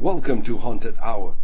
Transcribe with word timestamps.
Welcome 0.00 0.42
to 0.42 0.58
Haunted 0.58 0.94
Hour. 1.02 1.34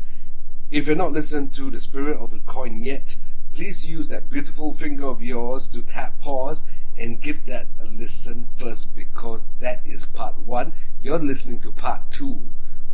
If 0.70 0.86
you're 0.86 0.94
not 0.94 1.12
listening 1.12 1.50
to 1.50 1.68
The 1.70 1.80
Spirit 1.80 2.18
of 2.18 2.30
the 2.30 2.38
Coin 2.46 2.80
yet, 2.84 3.16
please 3.52 3.84
use 3.84 4.08
that 4.10 4.30
beautiful 4.30 4.72
finger 4.72 5.06
of 5.06 5.20
yours 5.20 5.66
to 5.68 5.82
tap 5.82 6.20
pause 6.20 6.64
and 6.96 7.20
give 7.20 7.44
that 7.46 7.66
a 7.80 7.86
listen 7.86 8.46
first 8.54 8.94
because 8.94 9.46
that 9.58 9.84
is 9.84 10.06
part 10.06 10.38
one. 10.38 10.74
You're 11.02 11.18
listening 11.18 11.58
to 11.60 11.72
part 11.72 12.08
two. 12.12 12.40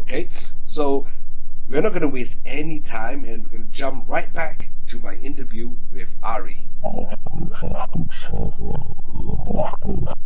Okay? 0.00 0.30
So 0.62 1.06
we're 1.68 1.82
not 1.82 1.90
going 1.90 2.00
to 2.00 2.08
waste 2.08 2.40
any 2.46 2.80
time 2.80 3.24
and 3.24 3.42
we're 3.44 3.58
going 3.58 3.66
to 3.66 3.76
jump 3.76 4.08
right 4.08 4.32
back 4.32 4.70
to 4.92 5.00
my 5.00 5.16
interview 5.24 5.72
with 5.88 6.12
Ari. 6.22 6.68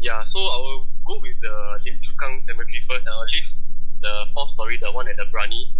Yeah, 0.03 0.27
so 0.35 0.41
I 0.43 0.59
will 0.59 0.91
go 1.07 1.23
with 1.23 1.39
the 1.39 1.55
Lim 1.87 1.95
Chu 2.03 2.11
Kang 2.19 2.43
Cemetery 2.51 2.83
first 2.91 3.07
I'll 3.07 3.23
leave 3.31 3.47
the 4.03 4.25
fourth 4.35 4.51
story, 4.59 4.77
the 4.83 4.91
one 4.91 5.07
at 5.07 5.15
the 5.23 5.31
Brani, 5.31 5.71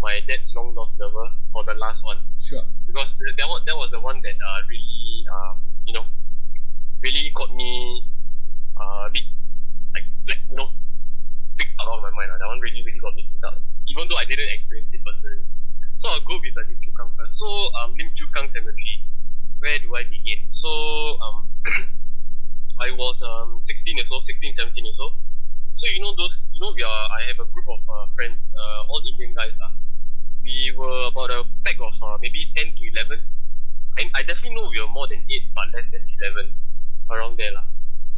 my 0.00 0.24
dad's 0.24 0.48
long 0.56 0.72
lost 0.74 0.96
lover, 0.98 1.28
for 1.52 1.64
the 1.68 1.74
last 1.74 2.02
one. 2.02 2.16
Sure. 2.40 2.64
Because 2.86 3.12
that 3.36 3.44
was, 3.44 3.60
that 3.68 3.76
was 3.76 3.90
the 3.92 4.00
one 4.00 4.22
that 4.24 4.40
uh, 4.40 4.60
really, 4.72 5.26
um, 5.28 5.60
you 5.84 5.92
know, 5.92 6.08
really 7.04 7.30
got 7.36 7.54
me 7.54 8.08
uh, 8.80 9.04
a 9.04 9.10
bit, 9.12 9.28
like, 9.92 10.08
like, 10.26 10.40
you 10.48 10.56
know, 10.56 10.72
picked 11.58 11.76
out 11.76 11.92
of 11.92 12.00
my 12.00 12.10
mind. 12.16 12.32
Uh. 12.32 12.38
That 12.40 12.48
one 12.48 12.60
really, 12.60 12.80
really 12.88 13.00
got 13.04 13.14
me 13.14 13.28
picked 13.28 13.44
out. 13.44 13.60
Even 13.86 14.08
though 14.08 14.16
I 14.16 14.24
didn't 14.24 14.48
experience 14.48 14.88
it 14.96 15.04
personally. 15.04 15.44
So 16.00 16.08
I'll 16.08 16.24
go 16.24 16.40
with 16.40 16.56
the 16.56 16.64
Lim 16.64 16.80
Chu 16.80 16.90
Kang 16.96 17.12
first. 17.12 17.36
So, 17.36 17.48
um, 17.76 17.92
Lim 17.92 18.08
Chu 18.16 18.24
Kang 18.32 18.48
Cemetery, 18.56 19.04
where 19.60 19.78
do 19.84 19.92
I 19.92 20.08
begin? 20.08 20.48
So, 20.64 20.70
um, 21.20 21.36
I 22.80 22.88
was 22.96 23.20
um 23.20 23.60
16 23.68 24.00
years 24.00 24.08
old, 24.08 24.24
16, 24.24 24.56
17 24.56 24.72
years 24.80 24.96
old. 24.96 25.12
So 25.76 25.84
you 25.92 26.00
know 26.00 26.16
those, 26.16 26.32
you 26.56 26.60
know 26.64 26.72
we 26.72 26.80
are. 26.80 27.04
I 27.12 27.28
have 27.28 27.36
a 27.36 27.44
group 27.52 27.68
of 27.68 27.80
uh, 27.84 28.08
friends, 28.16 28.40
uh, 28.56 28.88
all 28.88 29.04
Indian 29.04 29.36
guys 29.36 29.52
lah. 29.60 29.76
We 30.40 30.72
were 30.72 31.12
about 31.12 31.28
a 31.28 31.44
pack 31.68 31.76
of 31.76 31.92
uh, 32.00 32.16
maybe 32.24 32.48
10 32.56 32.72
to 32.72 32.82
11. 32.96 33.20
And 34.00 34.08
I 34.16 34.24
definitely 34.24 34.56
know 34.56 34.72
we 34.72 34.80
were 34.80 34.88
more 34.88 35.04
than 35.12 35.20
8, 35.28 35.52
but 35.52 35.68
less 35.76 35.84
than 35.92 36.04
11, 36.08 36.56
around 37.12 37.36
there 37.36 37.52
lah. 37.52 37.68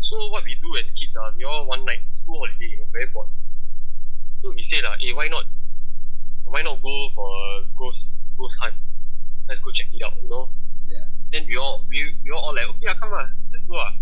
So 0.06 0.30
what 0.30 0.47
we 0.47 0.55
do 0.62 0.70
as 0.78 0.86
kids 0.94 1.19
uh, 1.19 1.34
we 1.34 1.42
all 1.42 1.66
one 1.66 1.83
night 1.83 2.06
school 2.22 2.47
holiday, 2.47 2.78
you 2.78 2.78
know, 2.78 2.86
very 2.94 3.10
bored. 3.10 3.34
So 4.47 4.55
we 4.55 4.62
say 4.70 4.78
lah, 4.78 4.94
hey, 5.03 5.10
why 5.10 5.27
not, 5.27 5.50
why 6.44 6.62
not 6.62 6.82
go 6.82 6.94
for 7.14 7.28
a 7.28 7.64
ghost 7.78 7.98
ghost 8.36 8.54
hunt? 8.60 8.74
Let's 9.48 9.60
go 9.62 9.70
check 9.72 9.88
it 9.92 10.02
out, 10.02 10.14
you 10.22 10.28
know. 10.28 10.50
Yeah. 10.86 11.06
Then 11.30 11.46
we 11.46 11.56
all 11.56 11.84
we, 11.88 12.14
we 12.24 12.30
all 12.30 12.50
all 12.50 12.54
like, 12.54 12.68
okay, 12.76 12.88
ah, 12.88 12.96
come 13.00 13.12
on, 13.12 13.32
let's 13.52 13.64
go 13.64 13.76
ah. 13.76 13.92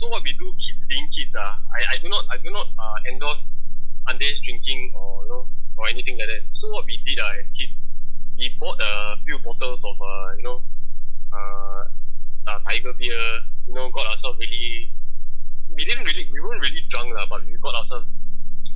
So 0.00 0.08
what 0.08 0.22
we 0.22 0.32
do, 0.34 0.52
kids 0.58 0.80
being 0.88 1.08
kids 1.12 1.34
ah, 1.36 1.58
I, 1.72 1.94
I 1.94 1.96
do 2.02 2.08
not 2.08 2.24
I 2.30 2.38
do 2.38 2.50
not 2.50 2.66
uh, 2.78 2.98
endorse 3.10 3.42
underage 4.08 4.40
drinking 4.44 4.92
or 4.96 5.24
you 5.24 5.28
know 5.30 5.42
or 5.76 5.88
anything 5.88 6.18
like 6.18 6.28
that. 6.28 6.42
So 6.60 6.70
what 6.72 6.86
we 6.86 7.00
did 7.04 7.18
ah 7.20 7.36
as 7.38 7.46
kids, 7.56 7.74
we 8.38 8.50
bought 8.60 8.78
a 8.80 9.16
few 9.24 9.38
bottles 9.40 9.80
of 9.82 9.96
uh 10.00 10.28
you 10.36 10.44
know 10.44 10.58
uh, 11.32 11.84
uh 12.46 12.58
tiger 12.68 12.92
beer, 12.94 13.42
you 13.66 13.74
know, 13.74 13.90
got 13.90 14.06
ourselves 14.06 14.38
really 14.38 14.90
we 15.74 15.84
didn't 15.84 16.04
really 16.04 16.28
we 16.32 16.40
weren't 16.40 16.62
really 16.62 16.84
drunk 16.90 17.12
lah, 17.14 17.26
but 17.28 17.44
we 17.44 17.56
got 17.58 17.74
ourselves 17.74 18.06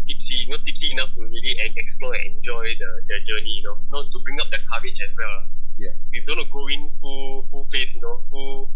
tipsy, 0.09 0.34
you 0.42 0.48
know, 0.51 0.59
tipsy 0.64 0.91
enough 0.97 1.12
to 1.14 1.20
really 1.28 1.55
en- 1.61 1.77
explore 1.77 2.14
and 2.17 2.41
enjoy 2.41 2.64
the, 2.81 2.91
the 3.06 3.17
journey, 3.28 3.61
you 3.61 3.64
know, 3.69 3.77
not 3.92 4.09
to 4.11 4.17
bring 4.25 4.41
up 4.41 4.48
the 4.50 4.59
courage 4.73 4.97
as 5.05 5.12
well. 5.17 5.39
Yeah. 5.78 5.95
we 6.11 6.25
don't 6.27 6.42
go 6.50 6.67
in 6.67 6.91
full 6.98 7.47
full 7.53 7.69
face, 7.70 7.92
you 7.95 8.00
know, 8.03 8.25
full 8.33 8.73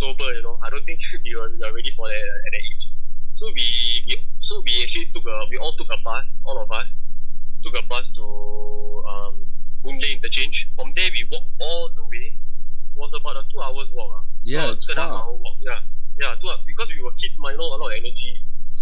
sober, 0.00 0.32
you 0.32 0.40
know. 0.46 0.56
I 0.64 0.70
don't 0.70 0.84
think 0.86 1.00
we 1.24 1.34
are, 1.36 1.50
we 1.52 1.60
are 1.66 1.74
ready 1.74 1.92
for 1.98 2.08
that 2.08 2.16
uh, 2.16 2.46
at 2.46 2.50
that 2.54 2.62
age. 2.64 2.84
So 3.36 3.44
we, 3.52 3.66
we 4.08 4.14
so 4.48 4.62
we 4.64 4.80
actually 4.86 5.10
took 5.12 5.26
a 5.26 5.36
we 5.50 5.58
all 5.58 5.74
took 5.76 5.90
a 5.92 5.98
bus, 6.06 6.24
all 6.46 6.56
of 6.62 6.70
us 6.72 6.86
took 7.66 7.74
a 7.76 7.82
bus 7.90 8.06
to 8.16 8.24
um 9.10 9.34
Boon 9.84 9.98
Lay 10.00 10.16
interchange. 10.16 10.56
From 10.76 10.94
there 10.96 11.10
we 11.12 11.28
walked 11.30 11.50
all 11.60 11.90
the 11.92 12.04
way. 12.08 12.32
It 12.32 12.96
was 12.96 13.12
about 13.12 13.36
a 13.36 13.44
two 13.52 13.60
hours 13.60 13.88
walk. 13.92 14.16
ah. 14.16 14.24
Yeah, 14.42 14.66
Two- 14.66 14.72
it's 14.80 14.88
and 14.88 14.96
a 14.98 15.00
half 15.02 15.10
far. 15.10 15.22
hour 15.28 15.36
walk. 15.36 15.56
Yeah. 15.60 15.80
Yeah, 16.16 16.32
two, 16.40 16.48
because 16.64 16.88
we 16.88 17.02
were 17.04 17.12
kids, 17.20 17.36
you 17.36 17.44
know, 17.44 17.52
a 17.52 17.76
lot 17.76 17.92
of 17.92 17.92
energy. 17.92 18.40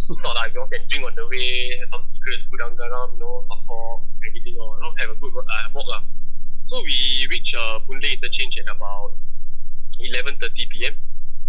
Not 0.09 0.37
like 0.37 0.53
you 0.53 0.61
all 0.61 0.69
can 0.69 0.85
drink 0.89 1.05
on 1.07 1.15
the 1.17 1.25
way, 1.29 1.73
have 1.81 1.89
some 1.91 2.05
secrets, 2.13 2.45
gudang 2.53 2.77
garam, 2.77 3.17
you 3.17 3.25
know, 3.25 3.45
talk, 3.49 4.05
everything, 4.29 4.57
or, 4.61 4.77
you 4.77 4.83
know, 4.85 4.93
have 5.01 5.11
a 5.11 5.17
good 5.17 5.33
uh, 5.33 5.69
walk. 5.73 5.87
lah. 5.89 6.03
So 6.69 6.81
we 6.85 7.27
reached 7.31 7.55
uh, 7.57 7.81
Boon 7.89 8.01
Lay 8.05 8.13
interchange 8.21 8.53
at 8.61 8.69
about 8.69 9.17
11.30 10.01 10.41
p.m. 10.73 10.95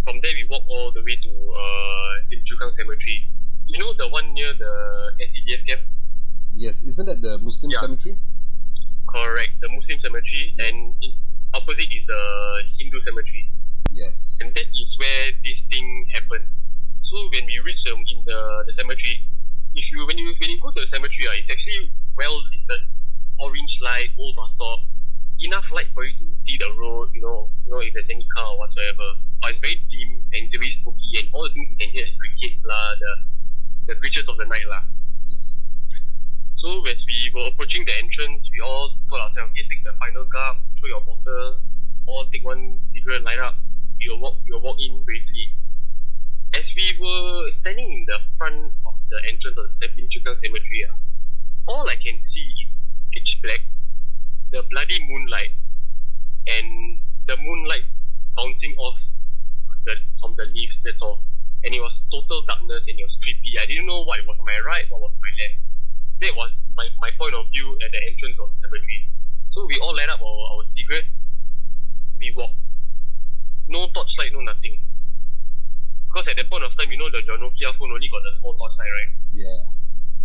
From 0.07 0.21
there, 0.21 0.31
we 0.38 0.47
walk 0.49 0.63
all 0.69 0.91
the 0.95 1.01
way 1.03 1.16
to 1.19 1.31
uh, 1.51 2.11
Lim 2.31 2.41
Chu 2.47 2.55
Kang 2.61 2.71
Cemetery. 2.77 3.27
You 3.67 3.79
know 3.79 3.91
the 3.97 4.07
one 4.07 4.31
near 4.33 4.53
the 4.53 4.73
SCDF 5.19 5.61
camp? 5.67 5.81
Yes, 6.55 6.83
isn't 6.83 7.05
that 7.11 7.22
the 7.22 7.37
Muslim 7.39 7.72
Yeah. 7.72 7.81
cemetery? 7.81 8.16
Correct, 9.09 9.51
the 9.59 9.69
Muslim 9.69 9.99
cemetery, 9.99 10.55
and 10.59 10.93
in 11.01 11.11
opposite 11.53 11.89
is 11.91 12.05
the 12.07 12.22
Hindu 12.79 12.99
cemetery. 13.03 13.49
Yes. 13.95 14.35
and 14.43 14.51
that 14.53 14.67
is 14.67 14.89
where 14.99 15.31
this 15.43 15.59
thing 15.72 15.87
happened. 16.11 16.43
So 17.16 17.31
when 17.31 17.48
we 17.48 17.56
reach 17.64 17.80
um, 17.96 18.03
in 18.12 18.28
the, 18.28 18.40
the 18.68 18.76
cemetery, 18.76 19.24
if 19.72 19.86
you 19.88 20.03
when 20.03 20.20
you 20.20 20.36
when 20.36 20.52
you 20.52 20.59
go 20.59 20.68
to 20.76 20.84
the 20.84 20.92
cemetery, 20.92 21.31
uh, 21.31 21.40
it's 21.40 21.48
actually 21.48 21.88
well 22.20 22.36
lit, 22.36 22.84
orange 23.40 23.72
light, 23.80 24.12
old 24.20 24.36
bus 24.36 24.52
stop, 24.59 24.84
enough 25.40 25.64
light 25.72 25.88
for 25.96 26.03
you 26.03 26.12
to 26.12 26.28
see 26.44 26.59
the 26.59 26.68
road, 26.76 27.16
you 27.16 27.24
know, 27.24 27.48
you 27.64 27.72
know 27.72 27.80
if 27.80 27.96
there's 27.96 28.12
any 28.12 28.28
car 28.36 28.44
or 28.44 28.59
whatsoever. 28.59 29.16
But 29.40 29.56
it's 29.56 29.64
very 29.64 29.80
dim 29.88 30.28
and 30.36 30.44
it's 30.44 30.59
very 30.59 30.76
spooky, 30.84 31.24
and 31.24 31.31
all 31.31 31.48
the 31.48 31.56
things 31.56 31.72
you 31.72 31.80
can 31.80 31.90
hear 31.96 32.03
is 32.03 32.20
crickets 32.20 32.59
lah, 32.68 33.00
the 33.00 33.12
the 33.88 33.96
creatures 34.03 34.28
of 34.28 34.36
the 34.36 34.52
night 34.52 34.68
lah. 34.68 34.84
Yes. 35.32 35.56
So 36.59 36.84
as 36.84 37.00
we 37.00 37.32
were 37.32 37.47
approaching 37.47 37.88
the 37.88 37.96
entrance, 37.96 38.44
we 38.52 38.59
all 38.59 38.92
told 39.08 39.24
ourselves, 39.24 39.56
okay, 39.56 39.64
take 39.72 39.88
the 39.88 39.96
final 40.03 40.28
gulp, 40.28 40.68
throw 40.84 40.92
your 40.92 41.03
bottle, 41.08 41.64
or 42.12 42.28
take 42.36 42.44
one 42.44 42.84
cigarette, 42.92 43.24
light 43.24 43.40
up. 43.40 43.56
We 44.03 44.12
will 44.12 44.20
walk, 44.20 44.44
we 44.44 44.52
will 44.52 44.68
walk 44.68 44.84
in 44.84 45.00
bravely. 45.08 45.54
As 46.55 46.63
we 46.75 46.88
were 46.99 47.51
standing 47.61 47.91
in 47.91 48.05
the 48.07 48.19
front 48.38 48.71
of 48.88 48.95
the 49.11 49.19
entrance 49.27 49.57
of 49.59 49.67
the 49.79 49.88
Lim 49.91 50.07
Cemetery, 50.23 50.88
ah, 50.88 50.95
all 51.67 51.89
I 51.89 51.95
can 51.95 52.16
see 52.31 52.47
is 52.63 52.71
pitch 53.11 53.38
black, 53.43 53.59
the 54.51 54.63
bloody 54.71 54.99
moonlight, 55.09 55.51
and 56.47 57.01
the 57.27 57.35
moonlight 57.38 57.83
bouncing 58.35 58.73
off 58.77 58.95
the 59.85 59.95
from 60.21 60.35
the 60.38 60.45
leaves. 60.45 60.75
That's 60.83 60.97
all. 61.01 61.19
And 61.66 61.75
it 61.75 61.81
was 61.81 61.93
total 62.11 62.45
darkness 62.45 62.83
and 62.87 62.99
it 62.99 63.03
was 63.03 63.17
creepy. 63.22 63.59
I 63.59 63.66
didn't 63.66 63.87
know 63.87 64.03
what 64.05 64.22
was 64.25 64.37
on 64.39 64.45
my 64.45 64.59
right, 64.66 64.85
what 64.89 65.01
was 65.01 65.11
on 65.11 65.22
my 65.22 65.33
left 65.35 65.66
that 66.22 66.35
was 66.35 66.51
my, 66.75 66.87
my 66.99 67.11
point 67.17 67.35
of 67.35 67.45
view 67.51 67.75
at 67.83 67.91
the 67.91 68.01
entrance 68.07 68.37
of 68.39 68.49
the 68.49 68.67
cemetery. 68.67 69.09
So 69.51 69.66
we 69.66 69.79
all 69.79 69.95
light 69.95 70.09
up 70.09 70.22
our, 70.22 70.43
our 70.55 70.63
cigarette, 70.75 71.05
we 72.17 72.33
walk. 72.35 72.51
No 73.67 73.87
torchlight, 73.93 74.31
no 74.33 74.39
nothing. 74.41 74.79
Because 76.16 76.31
at 76.31 76.40
that 76.40 76.48
point 76.48 76.64
of 76.64 76.72
time, 76.80 76.88
you 76.88 76.96
know, 76.96 77.12
the 77.12 77.20
your 77.28 77.36
Nokia 77.36 77.76
phone 77.76 77.92
only 77.92 78.08
got 78.08 78.24
the 78.24 78.40
small 78.40 78.56
torchlight, 78.56 78.88
right? 78.88 79.12
Yeah. 79.36 79.68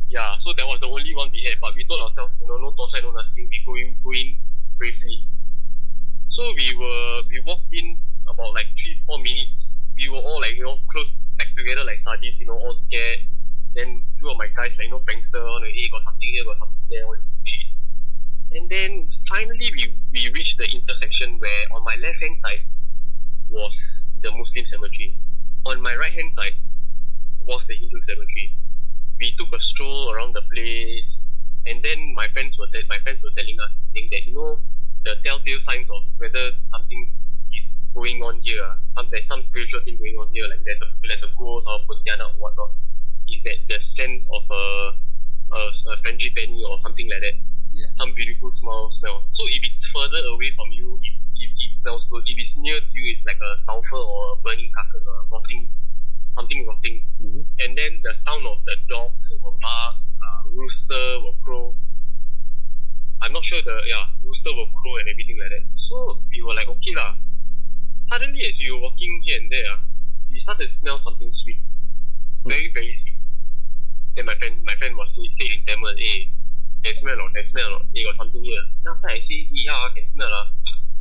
Yeah, 0.07 0.39
so 0.47 0.55
that 0.55 0.63
was 0.63 0.79
the 0.79 0.87
only 0.87 1.11
one 1.19 1.35
we 1.35 1.43
had. 1.51 1.59
But 1.59 1.75
we 1.75 1.83
told 1.83 1.99
ourselves, 1.99 2.31
you 2.39 2.47
know, 2.47 2.63
no 2.63 2.71
torchlight, 2.79 3.03
no 3.03 3.11
nothing. 3.11 3.51
We 3.51 3.59
go 3.67 3.75
in, 3.75 3.99
go 3.99 4.15
in 4.15 4.39
bravely. 4.79 5.27
So 6.39 6.55
we 6.55 6.79
were, 6.79 7.27
we 7.27 7.43
walked 7.43 7.75
in 7.75 7.99
about 8.23 8.55
like 8.55 8.71
three, 8.79 9.03
four 9.03 9.19
minutes. 9.19 9.51
We 9.99 10.15
were 10.15 10.23
all 10.23 10.39
like, 10.39 10.55
you 10.55 10.63
know, 10.63 10.79
close, 10.95 11.11
packed 11.43 11.59
together 11.59 11.83
like 11.83 12.07
sardines, 12.07 12.39
you 12.39 12.47
know, 12.47 12.55
all 12.55 12.79
scared. 12.87 13.27
Then 13.75 14.07
two 14.23 14.31
of 14.31 14.39
my 14.39 14.47
guys, 14.47 14.71
like, 14.79 14.87
you 14.87 14.95
know, 14.95 15.03
prankster, 15.03 15.43
on 15.43 15.67
the, 15.67 15.75
hey, 15.75 15.91
got 15.91 16.07
something 16.07 16.31
here, 16.31 16.47
got 16.47 16.63
something 16.63 16.87
there, 16.87 17.03
all 17.03 17.19
this 17.19 17.51
shit. 17.51 17.67
And 18.55 18.71
then 18.71 19.11
finally 19.27 19.75
we, 19.75 19.91
we 20.15 20.31
reached 20.39 20.55
the 20.55 20.71
intersection 20.71 21.43
where 21.43 21.63
on 21.75 21.83
my 21.83 21.99
left 21.99 22.23
hand 22.23 22.39
side 22.47 22.63
was 23.51 23.75
the 24.23 24.31
Muslim 24.31 24.71
cemetery. 24.71 25.19
On 25.67 25.81
my 25.83 25.95
right 25.97 26.13
hand 26.13 26.33
side 26.37 26.57
was 27.47 27.63
the 27.69 27.75
Hindu 27.77 28.01
cemetery. 28.09 28.57
We 29.19 29.35
took 29.39 29.53
a 29.53 29.61
stroll 29.61 30.13
around 30.13 30.35
the 30.35 30.43
place, 30.53 31.05
and 31.67 31.85
then 31.85 32.15
my 32.17 32.29
friends 32.33 32.57
were 32.59 32.67
te- 32.73 32.89
my 32.89 32.99
friends 33.05 33.21
were 33.23 33.33
telling 33.37 33.57
us 33.61 33.73
saying 33.95 34.09
that 34.13 34.25
you 34.27 34.35
know 34.35 34.59
the 35.05 35.17
telltale 35.25 35.61
signs 35.69 35.89
of 35.93 36.03
whether 36.17 36.53
something 36.73 37.13
is 37.53 37.65
going 37.95 38.23
on 38.25 38.41
here. 38.43 38.65
ah, 38.65 38.77
Some 38.97 39.09
there's 39.13 39.29
some 39.29 39.45
spiritual 39.53 39.81
thing 39.85 39.99
going 40.01 40.17
on 40.17 40.33
here, 40.33 40.49
like 40.49 40.65
there's 40.65 40.81
a 40.81 40.89
there's 41.05 41.25
a 41.29 41.33
ghost 41.37 41.67
or 41.69 41.79
pontianak 41.85 42.33
or 42.37 42.41
whatnot. 42.41 42.73
Is 43.29 43.41
that 43.45 43.59
the 43.69 43.79
sense 44.01 44.25
of 44.33 44.45
a 44.49 44.65
a, 45.53 45.61
a 45.93 45.95
frangipani 46.05 46.65
or 46.65 46.81
something 46.81 47.09
like 47.13 47.21
that? 47.21 47.37
Yeah. 47.77 47.93
Some 48.01 48.15
beautiful 48.17 48.51
smell 48.61 48.89
smell. 49.01 49.29
So 49.37 49.43
if 49.53 49.61
it's 49.61 49.85
further 49.93 50.25
away 50.33 50.51
from 50.57 50.73
you, 50.73 50.97
it 51.05 51.20
smells 51.81 52.05
good. 52.11 52.25
If 52.27 52.37
it's 52.39 52.55
near 52.57 52.79
to 52.79 52.91
you, 52.93 53.05
it's 53.17 53.25
like 53.27 53.41
a 53.41 53.53
sulfur 53.67 54.01
or 54.01 54.23
a 54.33 54.37
burning 54.45 54.71
carcass 54.73 55.05
or 55.05 55.27
rotting 55.33 55.69
something 56.37 56.67
rotting. 56.67 57.05
Mm-hmm. 57.21 57.43
And 57.61 57.71
then 57.77 58.01
the 58.03 58.13
sound 58.25 58.47
of 58.47 58.59
the 58.65 58.77
dogs 58.89 59.21
will 59.43 59.59
bark, 59.61 59.97
uh, 60.01 60.41
rooster 60.49 61.21
will 61.21 61.37
crow. 61.45 61.75
I'm 63.21 63.33
not 63.33 63.45
sure 63.45 63.61
the 63.61 63.77
yeah 63.87 64.09
rooster 64.25 64.53
will 64.57 64.73
crow 64.73 64.97
and 64.97 65.09
everything 65.09 65.37
like 65.37 65.53
that. 65.53 65.65
So 65.91 66.25
we 66.31 66.41
were 66.41 66.55
like 66.55 66.69
okay 66.69 66.95
lah. 66.97 67.21
Suddenly 68.09 68.41
as 68.49 68.57
we 68.59 68.73
were 68.73 68.81
walking 68.81 69.23
here 69.25 69.39
and 69.39 69.53
there, 69.53 69.69
ah, 69.71 69.81
we 70.33 70.41
started 70.43 70.73
to 70.73 70.75
smell 70.81 70.99
something 71.05 71.31
sweet. 71.45 71.61
Very, 72.49 72.73
very 72.73 72.97
sweet. 73.05 73.21
Then 74.17 74.25
my 74.25 74.35
friend 74.41 74.65
my 74.65 74.75
friend 74.81 74.97
was 74.97 75.13
say, 75.13 75.47
in 75.53 75.61
Tamil, 75.69 75.93
hey, 76.01 76.33
can 76.83 76.97
smell 77.05 77.21
or 77.21 77.29
can 77.37 77.45
smell 77.53 77.71
or 77.77 77.83
hey, 77.93 78.03
got 78.09 78.17
something 78.17 78.43
here. 78.43 78.65
Then 78.81 78.97
after 78.97 79.09
I 79.13 79.21
say, 79.29 79.47
yeah, 79.53 79.77
I 79.77 79.93
can 79.93 80.09
smell 80.17 80.33
lah. 80.33 80.47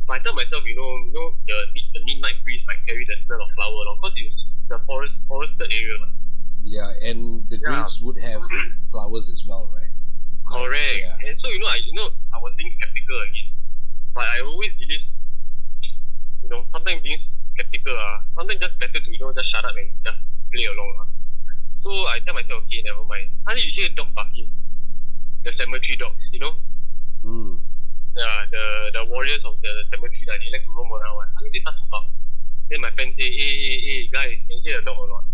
But 0.06 0.20
I 0.20 0.22
tell 0.24 0.34
myself, 0.34 0.62
you 0.66 0.76
know, 0.76 0.90
you 1.06 1.12
know, 1.14 1.28
the 1.46 1.56
the 1.94 2.00
midnight 2.04 2.42
breeze 2.44 2.62
might 2.66 2.80
carry 2.86 3.04
the 3.04 3.16
smell 3.26 3.42
of 3.42 3.50
flower 3.54 3.72
along, 3.84 3.98
because 4.02 4.14
it's 4.16 4.38
the 4.68 4.78
forest 4.86 5.14
forested 5.28 5.70
area. 5.72 5.96
Like. 6.00 6.14
Yeah, 6.62 6.92
and 7.08 7.48
the 7.48 7.56
Yeah. 7.56 7.68
grapes 7.68 8.00
would 8.00 8.18
have 8.18 8.42
flowers 8.90 9.28
as 9.30 9.44
well, 9.46 9.70
right? 9.74 9.90
Correct. 10.50 10.98
Yeah. 11.00 11.26
And 11.30 11.34
so 11.40 11.48
you 11.50 11.58
know, 11.60 11.70
I 11.70 11.76
you 11.76 11.94
know, 11.94 12.10
I 12.34 12.38
was 12.42 12.52
being 12.58 12.74
skeptical 12.80 13.18
again. 13.30 13.48
But 14.14 14.24
I 14.26 14.40
always 14.42 14.72
believe 14.74 15.04
you 16.42 16.48
know, 16.50 16.64
sometimes 16.72 17.02
being 17.02 17.20
skeptical 17.54 17.94
ah, 17.96 18.22
sometimes 18.34 18.60
just 18.60 18.74
better 18.80 18.98
to, 18.98 19.10
you 19.10 19.18
know, 19.20 19.32
just 19.32 19.46
shut 19.54 19.64
up 19.64 19.72
and 19.78 19.88
just 20.04 20.18
play 20.52 20.66
along. 20.66 20.90
Ah. 21.00 21.06
So 21.82 21.90
I 22.10 22.18
tell 22.26 22.34
myself, 22.34 22.64
okay, 22.66 22.82
never 22.84 23.04
mind. 23.06 23.30
Suddenly 23.46 23.66
you 23.68 23.72
hear 23.76 23.88
dog 23.94 24.10
barking. 24.14 24.50
The 25.44 25.52
cemetery 25.58 25.96
dogs, 25.96 26.20
you 26.32 26.40
know? 26.40 26.52
Mm. 27.24 27.56
Yeah, 28.16 28.44
the 28.50 28.90
the 28.92 29.02
cemetery 29.88 30.24
like, 30.28 30.40
they 30.44 30.50
like 30.52 30.64
to 30.64 30.72
roam 30.76 30.90
around. 30.92 31.16
ah. 31.24 31.28
Suddenly 31.32 31.50
they 31.54 31.60
start 31.64 31.76
to 31.78 31.86
bark. 31.90 32.04
Then 32.68 32.80
my 32.82 32.90
friend 32.92 33.14
say, 33.18 33.28
hey, 33.30 33.52
hey, 33.56 33.78
hey, 33.80 34.00
guys, 34.12 34.36
can 34.48 34.58
you 34.58 34.62
hear 34.64 34.80
the 34.80 34.86
dog 34.90 34.98
or 34.98 35.08
not? 35.08 35.24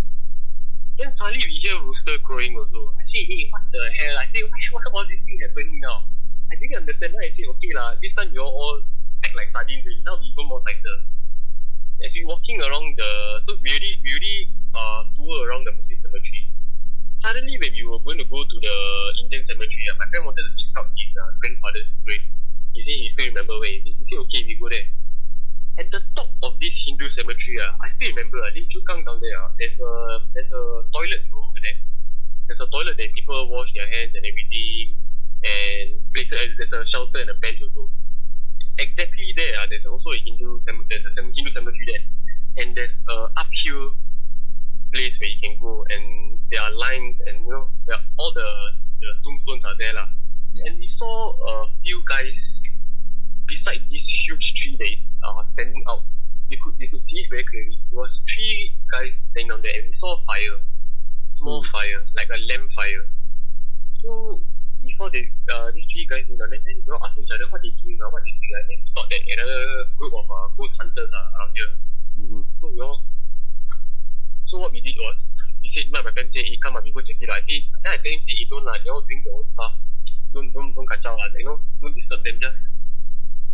Then 0.99 1.13
suddenly 1.19 1.45
we 1.47 1.59
hear 1.63 1.77
crowing 2.37 2.53
also. 2.53 2.93
I 3.01 3.05
say, 3.09 3.25
hey, 3.25 3.49
what 3.49 3.65
the 3.73 3.81
hell? 3.97 4.17
I 4.21 4.29
say, 4.29 4.45
why 4.45 4.61
what 4.77 4.85
all 4.93 5.07
these 5.09 5.25
things 5.25 5.41
happening 5.41 5.81
now? 5.81 6.05
I 6.53 6.55
didn't 6.61 6.85
understand. 6.85 7.17
Then 7.17 7.25
I 7.25 7.33
say, 7.33 7.49
okay 7.49 7.73
lah, 7.73 7.97
this 8.05 8.13
time 8.13 8.29
you 8.37 8.45
all 8.45 8.85
act 9.25 9.33
like 9.33 9.49
sardines. 9.57 9.89
already. 9.89 10.05
Now 10.05 10.21
we 10.21 10.29
even 10.29 10.45
more 10.45 10.61
tighter. 10.69 10.97
As 12.05 12.13
we 12.13 12.29
walking 12.29 12.61
around 12.61 12.93
the, 13.01 13.11
so 13.49 13.57
we 13.65 13.73
already, 13.73 13.97
we 14.05 14.09
already 14.13 14.37
uh, 14.77 15.01
tour 15.17 15.49
around 15.49 15.65
the 15.65 15.73
Muslim 15.73 15.97
cemetery. 16.05 16.53
Suddenly 17.25 17.57
when 17.57 17.73
we 17.73 17.83
were 17.89 18.03
going 18.05 18.21
to 18.21 18.29
go 18.29 18.45
to 18.45 18.57
the 18.61 18.77
Indian 19.25 19.43
cemetery, 19.49 19.85
uh, 19.89 19.97
my 19.97 20.07
friend 20.13 20.29
wanted 20.29 20.45
to 20.45 20.53
check 20.61 20.73
out 20.77 20.93
his 20.93 21.11
uh, 21.17 21.33
grandfather's 21.41 21.89
grave. 22.05 22.21
He 22.77 22.85
said 22.85 22.97
he 23.01 23.09
still 23.17 23.33
remember 23.33 23.57
where 23.57 23.73
it 23.73 23.89
is. 23.89 23.97
He 23.97 24.05
said, 24.13 24.21
okay, 24.29 24.45
we 24.45 24.61
go 24.61 24.69
there. 24.69 24.85
At 25.81 25.89
the 25.93 26.01
top 26.13 26.29
of 26.45 26.61
this 26.61 26.73
Hindu 26.85 27.09
cemetery, 27.17 27.57
uh, 27.65 27.81
I 27.81 27.89
still 27.97 28.13
remember, 28.13 28.45
uh, 28.45 28.53
Lim 28.53 28.65
Chu 28.69 28.81
Kang 28.85 29.05
down 29.05 29.21
there, 29.21 29.37
uh, 29.41 29.49
there's 29.57 29.77
a 29.77 29.93
there's 30.33 30.53
a 30.53 30.65
toilet 30.93 31.21
you 31.25 31.33
know, 31.33 31.49
over 31.49 31.61
there. 31.65 31.77
There's 32.49 32.61
a 32.61 32.69
toilet 32.73 32.97
that 32.97 33.13
people 33.13 33.49
wash 33.53 33.69
their 33.77 33.89
hands 33.89 34.13
and 34.17 34.25
everything, 34.25 34.97
and 35.45 36.01
places, 36.17 36.33
uh, 36.33 36.49
there's 36.57 36.73
a 36.73 36.81
shelter 36.93 37.21
and 37.21 37.29
a 37.29 37.37
bench 37.41 37.61
also. 37.61 37.93
Exactly 38.81 39.33
there, 39.37 39.53
uh, 39.61 39.69
there's 39.69 39.85
also 39.85 40.17
a 40.17 40.21
Hindu 40.21 40.65
cemetery, 40.65 40.89
there's 40.89 41.05
a 41.05 41.13
cem- 41.17 41.33
Hindu 41.37 41.53
cemetery 41.53 41.87
there, 41.93 42.05
and 42.65 42.73
there's 42.73 42.97
a 43.09 43.29
uphill 43.37 43.93
place 44.97 45.13
where 45.21 45.29
you 45.29 45.41
can 45.45 45.61
go, 45.61 45.85
and 45.93 46.41
there 46.49 46.65
are 46.65 46.73
lines, 46.73 47.21
and 47.29 47.45
you 47.45 47.53
know, 47.53 47.69
there 47.85 48.01
are, 48.01 48.05
all 48.17 48.33
the 48.33 48.49
the 48.97 49.13
tombstones 49.29 49.61
are 49.69 49.77
there 49.77 49.93
lah. 49.93 50.09
Yeah. 50.57 50.73
And 50.73 50.81
we 50.81 50.89
saw 50.97 51.37
a 51.37 51.69
few 51.85 52.01
guys 52.09 52.33
beside 53.45 53.85
this 53.93 54.07
huge 54.27 54.47
tree 54.59 54.77
that 54.79 54.91
is 54.91 55.03
uh, 55.23 55.43
standing 55.55 55.83
out. 55.87 56.03
You 56.51 56.59
could 56.63 56.79
you 56.79 56.89
could 56.91 57.03
see 57.11 57.27
it 57.27 57.31
very 57.31 57.43
clearly. 57.43 57.75
It 57.75 57.95
was 57.95 58.11
three 58.31 58.79
guys 58.91 59.11
standing 59.35 59.51
down 59.51 59.63
there, 59.67 59.75
and 59.75 59.91
we 59.91 59.95
saw 59.99 60.19
fire, 60.27 60.59
small 61.39 61.63
Hmm. 61.63 61.73
fire, 61.73 62.01
like 62.17 62.31
a 62.31 62.39
lamp 62.49 62.71
fire. 62.75 63.05
So 64.03 64.41
we 64.83 64.95
saw 64.99 65.11
the 65.11 65.23
uh, 65.51 65.71
these 65.75 65.87
three 65.91 66.07
guys 66.07 66.27
in 66.31 66.39
the 66.39 66.47
then 66.47 66.63
we 66.65 66.91
all 66.91 67.03
asking 67.07 67.27
each 67.27 67.35
other 67.35 67.47
what 67.51 67.61
they 67.63 67.75
doing, 67.83 67.99
uh, 68.03 68.11
what 68.11 68.23
they 68.23 68.35
doing. 68.35 68.55
And 68.55 68.67
then 68.71 68.79
we 68.83 68.89
thought 68.95 69.09
that 69.11 69.23
another 69.35 69.63
group 69.99 70.15
of 70.15 70.27
uh, 70.27 70.47
ghost 70.59 70.75
hunters 70.79 71.11
are 71.11 71.27
around 71.37 71.53
here. 71.55 71.73
Mm-hmm. 72.23 72.43
So 72.63 72.65
we 72.71 72.81
all. 72.81 73.03
So 74.51 74.63
what 74.63 74.71
we 74.71 74.79
did 74.79 74.95
was, 75.03 75.19
we 75.59 75.75
said, 75.75 75.91
my, 75.91 76.03
my 76.07 76.15
friend 76.15 76.31
said, 76.31 76.47
hey, 76.47 76.55
come 76.63 76.79
on, 76.79 76.87
we 76.87 76.95
go 76.95 77.03
check 77.03 77.19
it 77.19 77.27
out. 77.27 77.43
I 77.43 77.47
said, 77.51 77.67
then 77.83 77.91
I 77.91 77.99
tell 77.99 78.15
him, 78.15 78.23
say, 78.31 78.35
hey, 78.39 78.47
don't 78.47 78.63
lah, 78.63 78.79
they 78.79 78.91
all 78.95 79.03
doing 79.03 79.23
their 79.27 79.35
own 79.35 79.47
stuff. 79.59 79.75
Don't, 80.31 80.55
don't, 80.55 80.71
don't 80.79 80.87
kacau 80.87 81.19
lah, 81.19 81.27
you 81.35 81.51
know, 81.51 81.59
don't 81.83 81.99
disturb 81.99 82.23
them, 82.23 82.39
just 82.39 82.55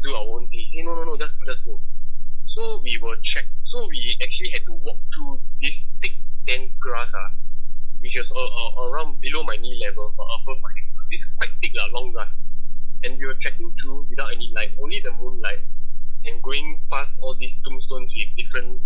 do 0.04 0.12
our 0.12 0.28
own 0.36 0.44
thing. 0.52 0.68
Hey, 0.68 0.84
no, 0.84 0.92
no, 0.92 1.08
no, 1.08 1.16
just, 1.16 1.32
just 1.48 1.64
go. 1.64 1.80
So 2.52 2.84
we 2.84 3.00
were 3.00 3.16
check. 3.32 3.48
So 3.72 3.88
we 3.88 4.20
actually 4.20 4.52
had 4.52 4.68
to 4.68 4.76
walk 4.84 5.00
through 5.16 5.40
this 5.64 5.72
thick, 6.04 6.20
dense 6.44 6.68
grass, 6.76 7.08
ah, 7.08 7.32
which 8.04 8.12
was 8.12 8.28
uh, 8.28 8.36
uh, 8.36 8.92
around 8.92 9.16
below 9.24 9.48
my 9.48 9.56
knee 9.56 9.80
level, 9.80 10.12
or 10.12 10.26
above 10.44 10.60
my 10.60 10.68
hip. 10.76 10.92
This 11.08 11.24
quite 11.40 11.56
thick, 11.64 11.72
lah, 11.72 11.88
long 11.96 12.12
grass. 12.12 12.28
And 13.00 13.16
we 13.16 13.24
were 13.24 13.40
trekking 13.40 13.72
through 13.80 14.12
without 14.12 14.28
any 14.28 14.52
light, 14.52 14.76
only 14.76 15.00
the 15.00 15.16
moonlight, 15.16 15.64
and 16.28 16.36
going 16.44 16.84
past 16.92 17.16
all 17.24 17.32
these 17.40 17.56
tombstones 17.64 18.12
with 18.12 18.28
different 18.36 18.84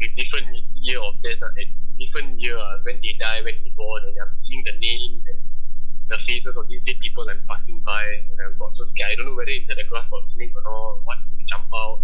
with 0.00 0.10
different 0.16 0.48
year 0.82 0.98
of 0.98 1.14
death 1.22 1.38
uh, 1.46 1.60
at 1.62 1.68
different 1.94 2.34
year 2.40 2.58
uh, 2.58 2.82
when 2.82 2.98
they 3.04 3.14
die, 3.20 3.38
when 3.44 3.54
they 3.62 3.70
born, 3.78 3.91
and 4.04 4.16
I'm 4.18 4.32
seeing 4.44 4.62
the 4.64 4.76
names 4.78 5.22
and 5.26 5.40
the 6.08 6.18
faces 6.26 6.54
of 6.56 6.68
these 6.68 6.82
dead 6.84 6.98
people 7.00 7.24
I'm 7.28 7.42
passing 7.48 7.80
by, 7.86 8.04
and 8.04 8.36
I 8.36 8.52
got 8.58 8.74
so 8.76 8.84
scared. 8.92 9.12
I 9.12 9.14
don't 9.16 9.32
know 9.32 9.36
whether 9.38 9.52
inside 9.54 9.78
the 9.78 9.86
grass 9.88 10.06
got 10.10 10.22
snake 10.34 10.52
or 10.54 10.64
not. 10.66 11.06
What 11.06 11.18
will 11.30 11.44
jump 11.48 11.70
out? 11.72 12.02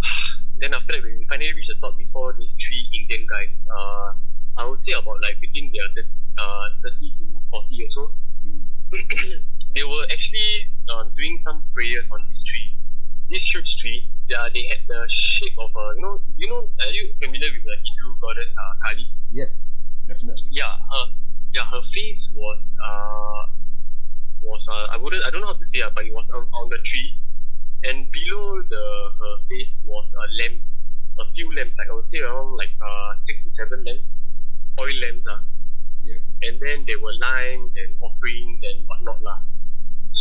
then 0.62 0.72
after 0.72 0.96
that, 0.96 1.02
when 1.02 1.18
we 1.18 1.26
finally 1.28 1.52
reached 1.52 1.72
the 1.72 1.78
top 1.82 1.98
before 1.98 2.32
these 2.38 2.52
three 2.56 2.82
Indian 2.96 3.26
guys, 3.28 3.52
uh, 3.68 4.08
I 4.56 4.64
would 4.64 4.80
say 4.86 4.96
about 4.96 5.20
like 5.20 5.36
between 5.42 5.74
their 5.74 5.90
uh, 6.38 6.66
30 6.82 7.14
to 7.20 7.24
40 7.50 7.84
or 7.84 7.90
so, 7.92 8.04
Mm. 8.46 8.62
they 9.74 9.82
were 9.82 10.04
actually 10.06 10.70
uh, 10.92 11.04
doing 11.16 11.42
some 11.44 11.62
prayers 11.74 12.06
on 12.12 12.22
this 12.30 12.38
tree. 12.46 12.78
This 13.30 13.42
huge 13.50 13.66
tree, 13.82 14.10
yeah, 14.28 14.46
they 14.54 14.70
had 14.70 14.86
the 14.86 15.02
shape 15.10 15.58
of 15.58 15.70
a, 15.74 15.84
you 15.98 16.02
know, 16.02 16.20
you 16.36 16.48
know, 16.48 16.68
are 16.86 16.92
you 16.94 17.10
familiar 17.18 17.50
with 17.50 17.64
the 17.66 17.74
Hindu 17.82 18.14
goddess 18.22 18.50
uh, 18.54 18.74
Kali? 18.86 19.06
Yes, 19.30 19.68
definitely. 20.06 20.48
Yeah, 20.50 20.70
her, 20.70 21.04
yeah, 21.54 21.66
her 21.66 21.82
face 21.94 22.22
was, 22.34 22.58
uh, 22.82 23.42
was, 24.42 24.62
uh, 24.70 24.94
I 24.94 24.96
wouldn't, 24.96 25.24
I 25.24 25.30
don't 25.30 25.40
know 25.40 25.48
how 25.52 25.60
to 25.60 25.68
say, 25.72 25.82
uh, 25.82 25.90
but 25.94 26.04
it 26.06 26.12
was 26.14 26.26
on, 26.34 26.46
on 26.52 26.68
the 26.68 26.78
tree, 26.78 27.16
and 27.84 28.06
below 28.10 28.62
the 28.62 28.84
her 29.18 29.34
face 29.48 29.70
was 29.84 30.04
a 30.10 30.26
lamp, 30.42 30.60
a 31.18 31.24
few 31.34 31.48
lamps, 31.54 31.74
like 31.78 31.88
I 31.90 31.94
would 31.94 32.08
say 32.12 32.20
around 32.20 32.56
like 32.56 32.72
uh 32.80 33.14
six 33.26 33.38
to 33.44 33.50
seven 33.56 33.84
lamps, 33.84 34.04
oil 34.80 34.96
lamps, 35.02 35.26
uh, 35.28 35.40
Yeah. 36.02 36.20
and 36.42 36.60
then 36.60 36.84
there 36.86 36.98
were 37.00 37.14
limes 37.20 37.72
and 37.76 37.96
offerings 38.00 38.60
and 38.62 38.86
whatnot 38.88 39.22
lah. 39.22 39.40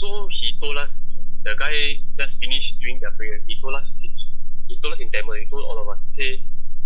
So 0.01 0.27
he 0.39 0.57
told 0.61 0.77
us, 0.77 0.89
the 1.43 1.55
guy 1.57 2.01
just 2.17 2.33
finished 2.41 2.71
doing 2.81 2.99
their 2.99 3.11
prayer. 3.11 3.39
He 3.47 3.59
told 3.61 3.75
us, 3.75 3.85
he, 4.01 4.09
he 4.67 4.79
told 4.81 4.93
us 4.95 4.99
in 4.99 5.11
Tamil. 5.11 5.35
He 5.37 5.45
told 5.45 5.63
all 5.63 5.77
of 5.77 5.87
us, 5.89 5.99
say, 6.17 6.41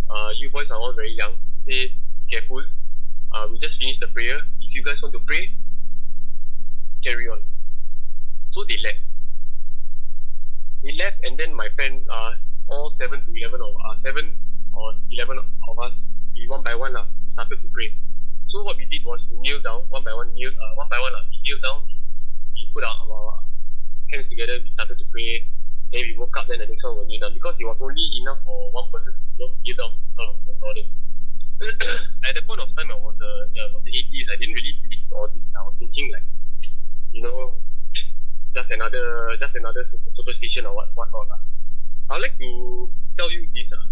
uh, 0.10 0.32
you 0.38 0.50
boys 0.52 0.68
are 0.70 0.78
all 0.78 0.94
very 0.94 1.16
young. 1.16 1.36
Say, 1.68 1.96
be 2.20 2.26
careful. 2.30 2.64
Uh, 3.32 3.48
we 3.52 3.60
just 3.60 3.78
finished 3.80 4.02
the 4.02 4.08
prayer. 4.08 4.38
If 4.60 4.74
you 4.74 4.84
guys 4.84 4.98
want 5.02 5.14
to 5.14 5.22
pray, 5.26 5.54
carry 7.04 7.30
on. 7.30 7.42
So 8.54 8.66
they 8.68 8.78
left. 8.82 9.06
We 10.82 10.98
left, 10.98 11.22
and 11.24 11.38
then 11.38 11.54
my 11.54 11.70
friend, 11.76 12.02
uh, 12.10 12.34
all 12.70 12.96
seven 12.98 13.22
to 13.22 13.30
eleven 13.30 13.62
of 13.62 13.74
uh, 13.86 13.96
seven 14.04 14.34
or 14.74 14.96
eleven 15.12 15.38
of 15.38 15.80
us, 15.80 15.94
we 16.34 16.48
one 16.48 16.64
by 16.64 16.74
one 16.74 16.94
lah, 16.94 17.06
we 17.26 17.32
started 17.34 17.62
to 17.62 17.70
pray. 17.70 17.94
So 18.50 18.64
what 18.64 18.78
we 18.78 18.86
did 18.86 19.06
was 19.06 19.20
we 19.30 19.38
kneel 19.38 19.62
down 19.62 19.86
one 19.90 20.04
by 20.04 20.14
one, 20.14 20.34
kneel 20.34 20.50
uh, 20.50 20.74
one 20.76 20.88
by 20.90 20.98
one. 20.98 21.14
Uh, 21.14 21.28
we 21.30 21.38
kneel 21.46 21.62
down. 21.62 21.86
We 22.56 22.66
put 22.74 22.84
our, 22.84 22.98
our 23.06 23.44
hands 24.10 24.26
together. 24.30 24.58
We 24.64 24.74
started 24.74 24.98
to 24.98 25.06
pray. 25.12 25.46
Then 25.94 26.02
we 26.02 26.18
woke 26.18 26.34
up. 26.38 26.48
Then 26.48 26.60
the 26.60 26.66
next 26.66 26.82
one 26.82 27.06
we 27.06 27.20
down 27.20 27.34
because 27.34 27.54
it 27.60 27.66
was 27.66 27.78
only 27.78 28.10
enough 28.26 28.42
for 28.42 28.72
one 28.74 28.90
person 28.90 29.14
to 29.38 29.54
kneel 29.62 29.78
down 29.78 29.94
out 30.18 30.34
of 30.34 30.42
the 30.48 30.54
order. 30.66 30.82
At 32.28 32.36
the 32.36 32.42
point 32.48 32.62
of 32.62 32.72
time, 32.76 32.88
I 32.92 32.96
was 32.96 33.20
uh, 33.20 33.52
yeah, 33.52 33.68
the 33.84 33.92
80s. 33.92 34.28
I 34.32 34.36
didn't 34.40 34.56
really 34.56 34.80
believe 34.80 35.04
all 35.12 35.28
this. 35.28 35.44
I 35.52 35.62
was 35.68 35.76
thinking 35.80 36.08
like, 36.12 36.24
you 37.12 37.22
know, 37.24 37.60
just 38.56 38.72
another 38.72 39.36
just 39.40 39.56
another 39.56 39.84
super- 39.92 40.16
superstition 40.16 40.66
or 40.66 40.74
what 40.76 40.88
whatnot. 40.96 41.28
lah. 41.28 41.42
I'd 42.16 42.22
like 42.24 42.38
to 42.40 42.90
tell 43.20 43.30
you 43.30 43.44
this. 43.52 43.68
Uh, 43.76 43.88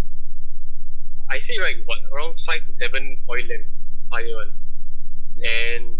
I 1.27 1.43
say 1.43 1.59
right, 1.59 1.75
what 1.83 1.99
around 2.15 2.39
five 2.47 2.63
to 2.63 2.71
seven 2.79 3.19
oil 3.27 3.43
lamps 3.51 3.67
fire 4.09 4.35
one. 4.35 4.53
And 5.43 5.99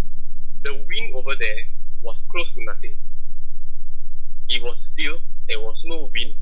the 0.64 0.74
wind 0.74 1.16
over 1.16 1.36
there 1.36 1.62
was 2.02 2.16
close 2.32 2.48
to 2.56 2.64
nothing. 2.64 2.96
It 4.50 4.64
was 4.64 4.78
still, 4.94 5.20
there 5.48 5.60
was 5.60 5.76
no 5.86 6.10
wind. 6.14 6.36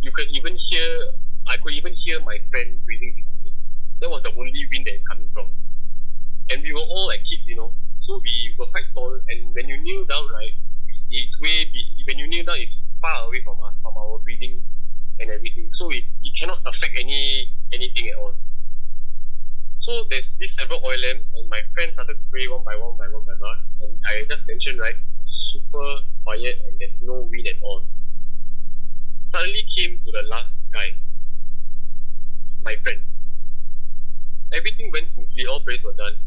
You 0.00 0.10
could 0.10 0.26
even 0.34 0.58
hear, 0.70 1.14
I 1.46 1.56
could 1.62 1.74
even 1.74 1.94
hear 2.04 2.20
my 2.20 2.38
friend 2.50 2.84
breathing. 2.84 3.24
That 4.00 4.10
was 4.10 4.22
the 4.22 4.32
only 4.34 4.66
wind 4.70 4.86
that 4.86 4.94
is 4.94 5.04
coming 5.08 5.28
from. 5.32 5.50
And 6.50 6.62
we 6.62 6.72
were 6.72 6.86
all 6.86 7.06
like 7.08 7.20
kids, 7.26 7.42
you 7.46 7.56
know. 7.56 7.72
So 8.06 8.20
we 8.24 8.54
were 8.58 8.66
quite 8.66 8.88
tall, 8.94 9.20
and 9.28 9.54
when 9.54 9.68
you 9.68 9.76
kneel 9.76 10.04
down, 10.06 10.28
right, 10.32 10.52
it's 11.10 11.34
way, 11.40 11.64
be, 11.68 12.04
when 12.06 12.18
you 12.18 12.26
kneel 12.26 12.44
down, 12.44 12.56
it's 12.56 12.72
far 13.02 13.26
away 13.26 13.42
from 13.44 13.60
us, 13.64 13.74
from 13.82 13.96
our 13.96 14.18
breathing 14.24 14.62
and 15.20 15.30
everything. 15.30 15.68
So 15.78 15.90
it, 15.90 16.04
it 16.24 16.32
cannot 16.40 16.60
affect 16.64 16.96
any 16.98 17.52
anything 17.72 18.08
at 18.08 18.16
all. 18.16 18.32
So 19.84 20.04
there's 20.08 20.24
these 20.38 20.50
several 20.58 20.80
oil 20.84 20.98
lamps, 21.00 21.28
and 21.36 21.48
my 21.48 21.60
friend 21.74 21.92
started 21.92 22.16
to 22.16 22.24
pray 22.30 22.48
one 22.48 22.62
by 22.64 22.76
one 22.76 22.96
by 22.96 23.08
one 23.08 23.24
by 23.24 23.36
one. 23.40 23.60
And 23.82 23.92
I 24.08 24.24
just 24.28 24.46
mentioned 24.46 24.80
right, 24.80 24.96
super 25.52 26.00
quiet 26.24 26.60
and 26.68 26.78
there's 26.78 27.00
no 27.02 27.22
wind 27.22 27.46
at 27.46 27.56
all. 27.62 27.84
Suddenly 29.32 29.64
came 29.76 29.98
to 30.04 30.10
the 30.12 30.22
last 30.28 30.52
guy, 30.72 30.92
my 32.62 32.76
friend. 32.84 33.00
Everything 34.52 34.90
went 34.92 35.08
smoothly, 35.14 35.46
all 35.46 35.60
prayers 35.60 35.82
were 35.84 35.92
done. 35.94 36.18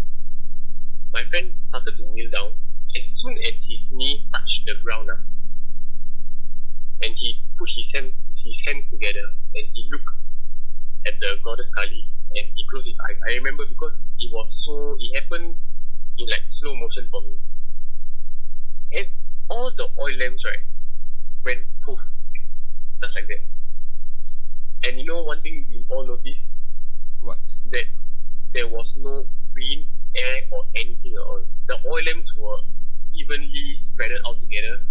My 1.14 1.24
friend 1.30 1.54
started 1.70 1.98
to 1.98 2.06
kneel 2.14 2.30
down. 2.32 2.52
As 2.96 3.04
soon 3.22 3.38
as 3.40 3.54
his 3.68 3.80
knee 3.92 4.26
touched 4.34 4.62
the 4.66 4.76
ground, 4.84 5.10
ah, 5.12 5.20
and 7.04 7.16
he 7.18 7.42
put 7.58 7.70
his 7.76 7.86
hand 7.94 8.12
his 8.44 8.56
hands 8.68 8.86
together 8.90 9.28
and 9.56 9.68
he 9.74 9.88
looked 9.92 10.16
at 11.06 11.14
the 11.20 11.38
goddess 11.44 11.68
Kali 11.76 12.08
and 12.36 12.46
he 12.56 12.66
closed 12.70 12.88
his 12.88 12.98
eyes. 13.08 13.18
I 13.28 13.34
remember 13.34 13.66
because 13.66 13.94
it 14.20 14.32
was 14.34 14.50
so 14.66 14.98
it 15.00 15.22
happened 15.22 15.56
in 16.18 16.28
like 16.28 16.44
slow 16.60 16.76
motion 16.76 17.08
for 17.12 17.22
me. 17.22 17.36
And 18.94 19.08
all 19.50 19.72
the 19.76 19.88
oil 20.00 20.16
lamps 20.18 20.44
right 20.46 20.64
went 21.46 21.66
poof 21.84 22.00
just 23.02 23.16
like 23.16 23.28
that. 23.28 23.44
And 24.88 25.00
you 25.00 25.06
know 25.06 25.24
one 25.24 25.42
thing 25.42 25.66
we 25.70 25.86
all 25.90 26.06
noticed 26.06 26.42
What? 27.22 27.38
that 27.72 27.86
there 28.54 28.68
was 28.68 28.88
no 28.98 29.26
wind, 29.56 29.88
air, 30.16 30.42
or 30.52 30.64
anything 30.76 31.14
at 31.16 31.22
all. 31.24 31.44
The 31.68 31.78
oil 31.88 32.04
lamps 32.04 32.30
were 32.38 32.60
evenly 33.14 33.80
spread 33.94 34.12
out 34.28 34.40
together. 34.42 34.84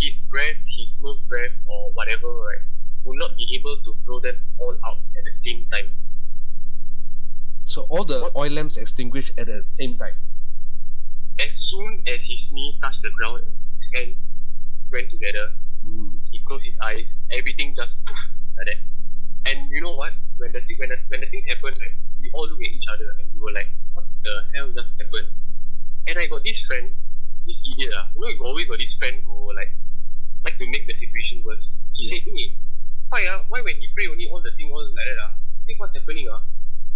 His 0.00 0.14
breath, 0.30 0.56
his 0.78 0.88
nose 1.00 1.18
breath, 1.28 1.50
or 1.66 1.90
whatever, 1.92 2.28
right, 2.28 2.62
would 3.04 3.18
not 3.18 3.36
be 3.36 3.56
able 3.58 3.76
to 3.82 3.94
blow 4.06 4.20
them 4.20 4.36
all 4.58 4.76
out 4.86 4.98
at 5.16 5.24
the 5.24 5.34
same 5.44 5.66
time. 5.70 5.90
So 7.66 7.82
all 7.90 8.04
the 8.04 8.20
What? 8.20 8.36
oil 8.36 8.50
lamps 8.52 8.76
extinguished 8.76 9.32
at 9.38 9.46
the 9.46 9.62
same 9.62 9.96
time. 9.98 10.14
As 11.38 11.50
soon 11.70 12.02
as 12.06 12.20
his 12.22 12.40
knee 12.50 12.78
touched 12.82 13.02
the 13.02 13.10
ground 13.10 13.42
and 13.44 13.54
his 13.78 14.00
hand 14.00 14.16
went 14.90 15.10
together, 15.10 15.52
Mm. 15.84 16.18
he 16.30 16.38
closed 16.44 16.64
his 16.64 16.74
eyes, 16.82 17.06
everything 17.30 17.74
just 17.76 17.92
poof 18.06 18.16
like 18.56 18.66
that. 18.66 18.76
And 19.48 19.70
you 19.72 19.80
know 19.80 19.94
what? 19.96 20.12
When 20.36 20.52
the 20.52 20.60
thing 20.60 20.76
when 20.78 20.90
the 20.92 20.98
when 21.08 21.20
the 21.24 21.28
thing 21.32 21.42
happened, 21.48 21.76
we 22.20 22.28
all 22.36 22.46
look 22.46 22.60
at 22.60 22.70
each 22.70 22.88
other 22.92 23.08
and 23.18 23.26
we 23.32 23.38
were 23.40 23.52
like, 23.56 23.68
What 23.94 24.04
the 24.22 24.34
hell 24.54 24.68
just 24.76 24.92
happened? 25.00 25.28
And 26.06 26.14
I 26.18 26.26
got 26.28 26.44
this 26.44 26.58
friend, 26.68 26.92
this 27.48 27.56
idiot 27.72 27.92
ah, 27.96 28.06
you 28.14 28.20
know 28.20 28.28
you 28.28 28.42
always 28.44 28.68
got 28.68 28.78
this 28.78 28.92
friend 29.00 29.24
who 29.24 29.52
like 29.56 29.72
like 30.44 30.56
to 30.60 30.66
make 30.68 30.84
the 30.86 30.94
situation 31.00 31.42
worse. 31.44 31.64
He 31.96 32.06
Yeah. 32.06 32.20
said, 32.20 32.22
Hey, 32.28 32.44
why 33.08 33.20
ah, 33.32 33.40
why 33.48 33.60
when 33.64 33.76
he 33.80 33.88
pray 33.96 34.06
only 34.12 34.28
all 34.28 34.42
the 34.44 34.52
thing 34.60 34.68
all 34.70 34.84
like 34.84 35.06
that 35.08 35.18
ah? 35.24 35.32
Say 35.66 35.74
what's 35.80 35.96
happening 35.96 36.28
ah? 36.28 36.44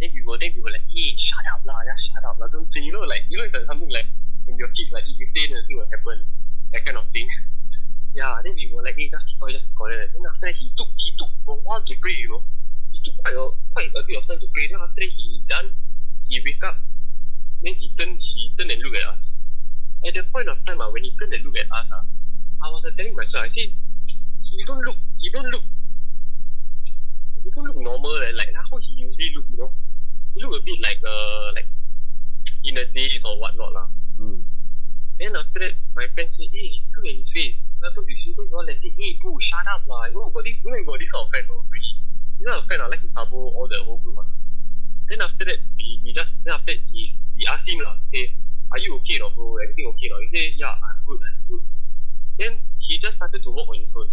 Then 0.01 0.13
we 0.13 0.21
were 0.23 0.37
then 0.39 0.53
we 0.53 0.61
were 0.61 0.73
like, 0.77 0.85
Hey, 0.93 1.17
shut 1.17 1.47
up 1.57 1.65
lah, 1.65 1.81
just 1.89 2.03
shut 2.13 2.25
up 2.29 2.37
lah, 2.37 2.53
don't 2.53 2.69
say 2.77 2.85
you 2.85 2.93
know 2.93 3.07
like 3.09 3.25
you 3.33 3.41
know 3.41 3.49
it's 3.49 3.57
like 3.57 3.65
something 3.67 3.89
like 3.89 4.07
when 4.45 4.61
your 4.61 4.69
kids 4.77 4.93
like 4.93 5.09
if 5.09 5.17
you 5.17 5.29
say 5.33 5.49
then 5.49 5.57
the 5.57 5.65
thing 5.67 5.79
will 5.81 5.89
happen, 5.89 6.19
that 6.77 6.85
kind 6.85 6.99
of 7.01 7.09
thing. 7.17 7.29
Yeah, 8.15 8.41
then 8.45 8.55
we 8.55 8.69
were 8.75 8.85
like, 8.85 8.97
hey, 8.97 9.09
just 9.09 9.25
keep 9.25 9.41
quiet, 9.41 9.57
just 9.57 9.65
keep 9.65 9.77
quiet. 9.77 10.13
Then 10.13 10.23
after 10.29 10.53
that, 10.53 10.57
he 10.61 10.69
took 10.77 10.89
he 11.01 11.17
took 11.17 11.33
a 11.49 11.55
while 11.65 11.81
to 11.81 11.95
pray, 12.05 12.13
you 12.13 12.29
know. 12.29 12.45
He 12.93 13.01
took 13.01 13.17
quite 13.25 13.37
a 13.37 13.45
quite 13.73 13.89
a 13.89 14.03
bit 14.05 14.21
of 14.21 14.29
time 14.29 14.41
to 14.41 14.49
pray. 14.53 14.69
Then 14.69 14.85
after 14.85 15.01
that, 15.01 15.09
he 15.17 15.41
done, 15.49 15.73
he 16.29 16.37
wake 16.45 16.61
up. 16.61 16.77
Then 17.65 17.73
he 17.81 17.89
turned 17.97 18.21
he 18.21 18.53
turned 18.59 18.71
and 18.71 18.83
looked 18.85 19.01
at 19.01 19.09
us. 19.17 19.23
At 20.05 20.13
the 20.13 20.23
point 20.29 20.49
of 20.53 20.61
time, 20.69 20.81
uh, 20.85 20.93
when 20.93 21.05
he 21.09 21.17
turned 21.17 21.33
and 21.33 21.41
looked 21.41 21.57
at 21.57 21.73
us, 21.73 21.89
uh, 21.89 22.05
I 22.61 22.69
was 22.69 22.85
uh, 22.85 22.93
telling 23.01 23.17
myself, 23.17 23.49
I 23.49 23.51
said, 23.55 23.73
you 24.53 24.65
don't 24.67 24.83
look, 24.85 24.97
you 25.19 25.31
don't 25.33 25.49
look, 25.49 25.65
you 27.45 27.51
don't 27.51 27.65
look 27.65 27.81
normal, 27.81 28.21
eh, 28.23 28.37
like 28.37 28.53
how 28.53 28.77
he 28.77 28.93
usually 29.09 29.33
look, 29.35 29.47
you 29.51 29.57
know. 29.57 29.73
You 30.37 30.49
look 30.49 30.61
a 30.61 30.65
bit 30.65 30.81
like 30.85 31.01
uh 31.01 31.53
like 31.55 31.69
in 32.65 32.77
a 32.77 32.85
daze 32.93 33.25
or 33.25 33.41
whatnot 33.41 33.73
lah. 33.73 33.89
Mm. 34.21 34.45
Then 35.19 35.37
after 35.37 35.59
that, 35.61 35.75
my 35.95 36.07
friend 36.15 36.29
said, 36.35 36.51
hey, 36.51 36.83
look 36.97 37.07
at 37.07 37.15
his 37.15 37.29
face. 37.33 37.57
What 37.79 37.93
happened 37.93 38.09
to? 38.09 38.31
Then 38.37 38.49
all 38.53 38.65
like 38.67 38.81
say, 38.83 38.93
hey, 38.97 39.11
bro, 39.21 39.37
shut 39.39 39.67
up 39.69 39.83
lah. 39.87 40.07
You 40.09 40.15
know, 40.19 40.31
got 40.33 40.45
this, 40.45 40.57
you 40.59 40.71
know, 40.71 40.77
you 40.79 40.87
got 40.87 40.99
this 40.99 41.11
kind 41.13 41.25
of 41.25 41.31
friend, 41.31 41.47
no? 41.49 41.57
Really. 41.71 41.93
This 42.39 42.47
kind 42.49 42.59
of 42.59 42.65
friend, 42.67 42.81
I 42.83 42.87
like 42.89 43.03
to 43.03 43.11
sabo 43.15 43.39
all 43.53 43.69
the 43.69 43.79
whole 43.85 43.99
group. 44.01 44.19
ah. 44.19 44.27
Then 45.11 45.21
after 45.21 45.45
that, 45.45 45.61
we, 45.77 46.01
we 46.03 46.11
just, 46.17 46.33
then 46.43 46.55
after 46.57 46.73
that, 46.75 46.83
he, 46.91 47.15
we 47.37 47.43
asked 47.47 47.69
him 47.69 47.79
lah, 47.85 47.99
say, 48.11 48.35
are 48.73 48.81
you 48.81 48.97
okay 49.03 49.21
now, 49.21 49.31
bro? 49.37 49.61
Everything 49.63 49.87
okay 49.95 50.09
now? 50.09 50.19
He 50.25 50.29
said, 50.33 50.49
yeah, 50.57 50.75
I'm 50.81 50.99
good, 51.05 51.21
I'm 51.21 51.39
good. 51.47 51.63
Then 52.41 52.53
he 52.81 52.99
just 52.99 53.21
started 53.21 53.43
to 53.45 53.51
walk 53.53 53.69
on 53.69 53.79
his 53.79 53.93
own. 53.95 54.09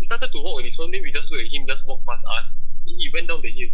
He 0.00 0.06
started 0.10 0.32
to 0.32 0.38
walk 0.42 0.58
on 0.58 0.64
his 0.66 0.74
own, 0.80 0.90
then 0.90 1.00
we 1.06 1.12
just 1.14 1.30
look 1.30 1.40
at 1.40 1.48
him, 1.52 1.64
just 1.68 1.86
walk 1.86 2.02
past 2.04 2.24
us. 2.26 2.50
Then 2.84 2.98
he 2.98 3.06
went 3.14 3.28
down 3.30 3.40
the 3.40 3.52
hill. 3.52 3.70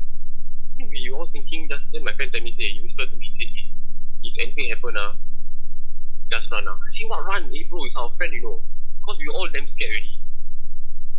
Then 0.77 0.93
we 0.93 1.09
all 1.11 1.27
thinking, 1.33 1.67
just, 1.71 1.89
then 1.91 2.05
my 2.05 2.13
friend 2.15 2.29
tell 2.31 2.43
me, 2.45 2.53
say, 2.59 2.69
he 2.77 2.85
whispered 2.85 3.09
to 3.11 3.17
me, 3.17 3.27
say, 3.41 3.49
"Eh, 3.49 3.67
if 4.29 4.35
anything 4.45 4.69
happen, 4.69 4.95
ah, 5.01 5.17
just 6.81 7.05
run 7.09 7.21
now. 7.25 7.25
I 7.25 7.25
say, 7.25 7.25
what 7.25 7.27
run? 7.27 7.43
Hey 7.53 7.65
bro, 7.69 7.85
it's 7.85 7.97
our 7.97 8.13
friend, 8.17 8.33
you 8.33 8.43
know. 8.43 8.61
Because 9.01 9.19
we 9.19 9.29
all 9.29 9.49
damn 9.49 9.69
scared 9.77 9.93
already. 9.93 10.21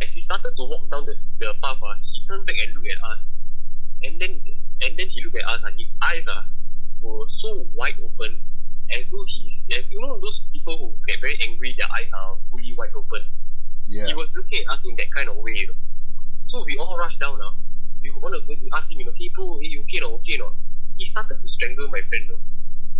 As 0.02 0.08
he 0.14 0.22
started 0.22 0.54
to 0.56 0.64
walk 0.64 0.90
down 0.90 1.06
the, 1.06 1.14
the 1.38 1.54
path, 1.62 1.78
ah, 1.82 1.94
he 1.98 2.22
turned 2.26 2.46
back 2.46 2.56
and 2.58 2.74
looked 2.74 2.88
at 2.88 3.00
us. 3.02 3.20
And 4.02 4.20
then 4.20 4.40
and 4.82 4.92
then 4.98 5.08
he 5.08 5.22
looked 5.24 5.36
at 5.36 5.46
us, 5.48 5.60
ah, 5.64 5.70
his 5.76 5.88
eyes 6.02 6.24
ah, 6.28 6.46
were 7.02 7.26
so 7.42 7.66
wide 7.74 7.98
open, 8.02 8.40
as 8.94 9.02
though 9.10 9.24
he's, 9.26 9.78
as 9.78 9.84
you 9.90 10.00
know 10.00 10.20
those 10.20 10.40
people 10.52 10.78
who 10.78 10.86
get 11.06 11.20
very 11.20 11.38
angry, 11.42 11.74
their 11.78 11.88
eyes 11.98 12.10
are 12.12 12.38
fully 12.50 12.74
wide 12.78 12.94
open. 12.94 13.26
Yeah. 13.88 14.06
He 14.06 14.14
was 14.14 14.28
looking 14.36 14.62
at 14.68 14.78
us 14.78 14.80
in 14.84 14.96
that 14.96 15.10
kind 15.14 15.28
of 15.28 15.36
way, 15.36 15.52
you 15.56 15.66
know. 15.68 15.78
So 16.48 16.64
we 16.64 16.76
all 16.78 16.96
rushed 16.96 17.20
down 17.20 17.38
now. 17.38 17.54
We 18.02 18.10
want 18.12 18.36
to 18.36 18.40
ask 18.76 18.90
him, 18.90 19.00
you 19.00 19.04
know, 19.06 19.12
hey 19.18 19.30
bro, 19.34 19.58
hey, 19.60 19.66
you 19.66 19.80
okay 19.82 20.00
or 20.00 20.20
okay 20.20 20.38
or 20.38 20.50
not? 20.50 20.56
He 20.98 21.10
started 21.10 21.42
to 21.42 21.48
strangle 21.48 21.88
my 21.88 22.00
friend, 22.08 22.24
though. 22.28 22.40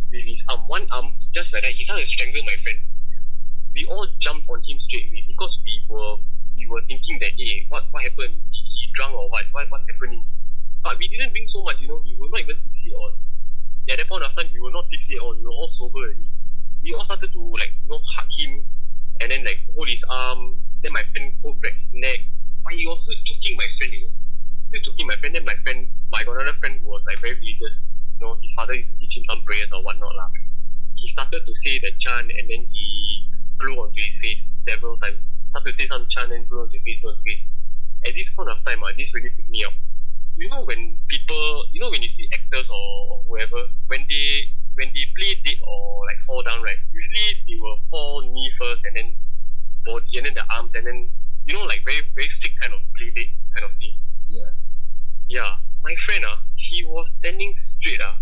With 0.09 0.25
his 0.25 0.41
arm, 0.49 0.65
one 0.69 0.89
arm, 0.91 1.13
just 1.37 1.53
like 1.53 1.63
that, 1.69 1.77
he 1.77 1.85
started 1.85 2.09
to 2.09 2.13
strangle 2.17 2.43
my 2.49 2.57
friend. 2.65 2.81
We 3.77 3.85
all 3.93 4.09
jumped 4.25 4.49
on 4.49 4.65
him 4.65 4.81
straight 4.89 5.13
away 5.13 5.23
because 5.29 5.53
we 5.65 5.85
were 5.89 6.17
we 6.57 6.65
were 6.67 6.81
thinking 6.89 7.21
that, 7.21 7.37
hey, 7.37 7.69
what 7.69 7.85
what 7.93 8.03
happened? 8.03 8.33
He, 8.49 8.61
he 8.65 8.85
drunk 8.97 9.13
or 9.13 9.29
what? 9.29 9.45
What 9.53 9.69
what's 9.69 9.85
happening? 9.85 10.25
But 10.83 10.97
we 10.97 11.09
didn't 11.13 11.37
drink 11.37 11.53
so 11.53 11.61
much, 11.63 11.77
you 11.81 11.89
know. 11.89 12.01
We 12.01 12.17
were 12.17 12.33
not 12.33 12.41
even 12.41 12.57
tipsy 12.57 12.89
at 12.89 12.97
all. 12.97 13.13
At 13.93 13.97
that 14.01 14.09
point 14.09 14.25
of 14.25 14.33
time, 14.33 14.49
we 14.49 14.61
were 14.61 14.73
not 14.73 14.89
tipsy 14.89 15.17
at 15.17 15.23
all. 15.23 15.37
We 15.37 15.45
were 15.45 15.53
all 15.53 15.71
sober 15.77 16.01
already. 16.01 16.25
We 16.83 16.95
all 16.97 17.05
started 17.05 17.29
to 17.33 17.41
like, 17.53 17.77
you 17.85 17.89
know, 17.93 18.01
hug 18.17 18.29
him 18.41 18.65
and 19.21 19.29
then 19.29 19.45
like 19.45 19.61
hold 19.77 19.93
his 19.93 20.01
arm. 20.09 20.57
Then 20.81 20.97
my 20.97 21.05
friend 21.13 21.37
hold 21.45 21.61
back 21.61 21.77
his 21.77 21.93
neck. 21.93 22.25
But 22.65 22.81
he 22.81 22.89
was 22.89 22.97
still 23.05 23.21
choking 23.29 23.61
my 23.61 23.69
friend, 23.77 23.93
you 23.93 24.09
know. 24.09 24.13
Still 24.73 24.83
choking 24.89 25.07
my 25.07 25.17
friend. 25.21 25.37
Then 25.37 25.45
my 25.45 25.57
friend, 25.65 25.89
got 26.29 26.37
another 26.45 26.57
friend 26.61 26.81
who 26.81 26.89
was 26.89 27.03
like 27.07 27.21
very 27.21 27.35
religious. 27.37 27.77
You 28.19 28.27
know, 28.27 28.35
his 28.43 28.51
father 28.59 28.75
used 28.75 28.91
to 28.91 28.97
teach 28.99 29.15
him 29.15 29.25
some 29.31 29.43
prayers 29.47 29.71
or 29.71 29.83
whatnot 29.87 30.15
lah. 30.15 30.29
He 30.99 31.13
started 31.15 31.47
to 31.47 31.53
say 31.63 31.79
the 31.79 31.95
chant 32.03 32.27
and 32.35 32.51
then 32.51 32.67
he 32.67 32.85
blew 33.63 33.79
onto 33.79 33.95
his 33.95 34.15
face 34.23 34.43
several 34.67 34.99
times. 34.99 35.23
Started 35.55 35.79
to 35.79 35.83
say 35.83 35.87
some 35.87 36.07
chant 36.11 36.33
and 36.35 36.43
blew 36.51 36.67
onto 36.67 36.75
his 36.75 36.83
face, 36.83 36.99
blew 36.99 37.15
onto 37.15 37.23
his 37.23 37.39
face. 37.39 37.45
At 38.07 38.13
this 38.19 38.27
point 38.35 38.51
of 38.51 38.59
time, 38.67 38.83
uh, 38.83 38.91
this 38.99 39.07
really 39.15 39.31
freaked 39.39 39.51
me 39.51 39.63
out. 39.63 39.75
You 40.39 40.51
know 40.51 40.63
when 40.67 40.99
people, 41.07 41.67
you 41.71 41.79
know 41.81 41.91
when 41.91 42.03
you 42.03 42.11
see 42.15 42.27
actors 42.35 42.67
or, 42.67 42.87
or 43.11 43.17
whoever, 43.27 43.71
when 43.87 44.07
they 44.11 44.55
when 44.79 44.91
they 44.95 45.07
play 45.19 45.35
dead 45.43 45.59
or 45.67 46.07
like 46.07 46.19
fall 46.27 46.43
down, 46.43 46.63
right? 46.63 46.79
Usually 46.95 47.43
they 47.47 47.59
will 47.59 47.79
fall 47.91 48.23
knee 48.23 48.51
first 48.59 48.83
and 48.87 48.95
then 48.95 49.15
body 49.85 50.19
and 50.19 50.27
then 50.27 50.35
the 50.35 50.47
arms 50.55 50.71
and 50.75 50.87
then 50.87 51.11
you 51.47 51.55
know 51.55 51.67
like 51.67 51.83
very 51.87 52.03
very 52.15 52.31
sick 52.43 52.55
kind 52.63 52.75
of 52.75 52.81
play 52.95 53.11
dead 53.15 53.31
kind 53.55 53.67
of 53.67 53.75
thing. 53.79 53.95
Yeah. 54.31 54.51
Yeah, 55.27 55.51
my 55.83 55.95
friend 56.07 56.23
ah, 56.27 56.39
he 56.69 56.85
was 56.85 57.07
standing 57.21 57.57
straight 57.81 58.01
ah. 58.05 58.17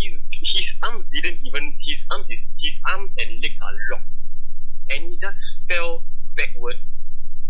His 0.00 0.18
his 0.52 0.66
arms 0.82 1.06
didn't 1.12 1.38
even 1.46 1.72
his 1.86 1.98
arms 2.10 2.26
his, 2.28 2.40
his 2.58 2.74
arms 2.92 3.10
and 3.20 3.30
legs 3.42 3.58
are 3.62 3.74
locked, 3.92 4.10
and 4.90 5.12
he 5.12 5.18
just 5.22 5.38
fell 5.70 6.02
backward 6.36 6.76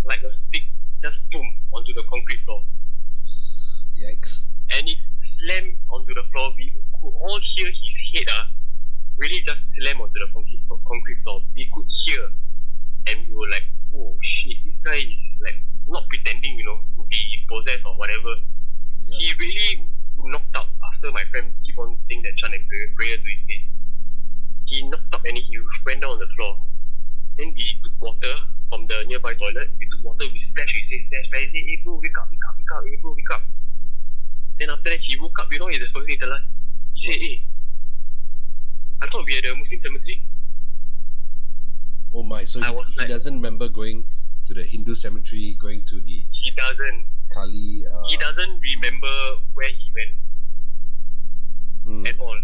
like 0.05 0.21
a 0.23 0.31
stick, 0.49 0.65
just 1.03 1.17
boom 1.33 1.49
onto 1.73 1.95
the 1.95 2.03
concrete 2.11 2.41
floor, 2.45 2.63
Yikes. 3.97 4.45
and 4.77 4.89
it 4.89 4.99
slammed 5.41 5.77
onto 5.91 6.13
the 6.15 6.23
floor. 6.33 6.53
We 6.57 6.75
could 7.01 7.15
all 7.25 7.41
hear 7.57 7.67
his 7.73 7.95
head 8.15 8.29
ah, 8.31 8.49
really 9.17 9.41
just 9.47 9.61
slam 9.79 10.01
onto 10.01 10.19
the 10.21 10.29
concrete 10.35 10.63
concrete 10.69 11.21
floor. 11.23 11.41
We 11.55 11.69
could 11.73 11.89
hear, 12.05 12.29
and 13.09 13.25
we 13.29 13.35
were 13.35 13.49
like, 13.51 13.65
oh 13.97 14.17
shit, 14.21 14.59
this 14.65 14.77
guy 14.85 15.01
is 15.01 15.17
like 15.41 15.65
not 15.89 16.09
pretending, 16.09 16.59
you 16.59 16.65
know, 16.65 16.81
to 16.97 17.03
be 17.09 17.21
possessed 17.49 17.85
or 17.89 17.97
whatever 17.97 18.37
he 19.17 19.27
Yeah. 19.29 19.33
really 19.41 19.87
knocked 20.25 20.57
out 20.57 20.69
after 20.93 21.13
my 21.13 21.25
friend 21.31 21.53
keep 21.67 21.77
on 21.79 21.99
saying 22.09 22.23
that 22.25 22.35
chant 22.41 22.55
and 22.57 22.65
prayer, 22.69 22.89
prayer 22.97 23.17
to 23.21 23.29
his 23.29 23.43
face. 23.47 23.67
He 24.65 24.81
knocked 24.89 25.13
out 25.13 25.21
and 25.29 25.37
he 25.37 25.59
went 25.85 26.01
down 26.01 26.17
on 26.17 26.19
the 26.19 26.27
floor. 26.37 26.57
Then 27.37 27.53
we 27.53 27.65
took 27.85 27.93
water 28.01 28.33
from 28.71 28.87
the 28.87 29.05
nearby 29.07 29.35
toilet. 29.35 29.69
We 29.79 29.85
took 29.93 30.03
water, 30.03 30.25
we 30.33 30.41
splashed 30.51 30.73
his 30.73 30.89
face, 30.89 31.05
splash, 31.13 31.27
splash. 31.29 31.43
He 31.53 31.61
said, 31.61 31.67
hey 31.69 31.77
bro, 31.85 32.01
wake 32.01 32.17
up, 32.17 32.31
wake 32.33 32.41
up, 32.49 32.57
wake 32.57 32.73
up, 32.73 32.83
hey 32.89 32.97
bro, 33.03 33.13
wake 33.13 33.31
up. 33.37 33.43
Then 34.59 34.71
after 34.71 34.89
that, 34.91 35.01
he 35.05 35.19
woke 35.21 35.37
up, 35.39 35.53
you 35.53 35.59
know, 35.61 35.67
he's 35.69 35.85
supposed 35.85 36.09
to 36.09 36.17
tell 36.17 36.33
us. 36.33 36.41
He 36.95 37.13
said, 37.13 37.21
hey, 37.21 37.37
I 39.03 39.07
thought 39.13 39.27
we 39.27 39.35
had 39.35 39.45
a 39.45 39.55
Muslim 39.55 39.81
cemetery. 39.85 40.25
Oh 42.15 42.23
my, 42.23 42.45
so 42.45 42.63
I 42.63 42.71
he, 42.71 42.75
was 42.75 42.87
he 42.95 43.01
like- 43.01 43.09
doesn't 43.09 43.35
remember 43.35 43.69
going 43.69 44.05
to 44.47 44.55
the 44.55 44.65
Hindu 44.65 44.95
cemetery, 44.95 45.57
going 45.61 45.85
to 45.85 46.01
the 46.01 46.25
He 46.33 46.51
doesn't. 46.57 47.07
Kali. 47.33 47.83
Uh, 47.91 48.03
He 48.07 48.17
doesn't 48.17 48.61
remember 48.63 49.11
where 49.55 49.69
he 49.75 49.91
went. 49.91 50.15
mm, 51.87 52.07
at 52.09 52.19
all. 52.21 52.39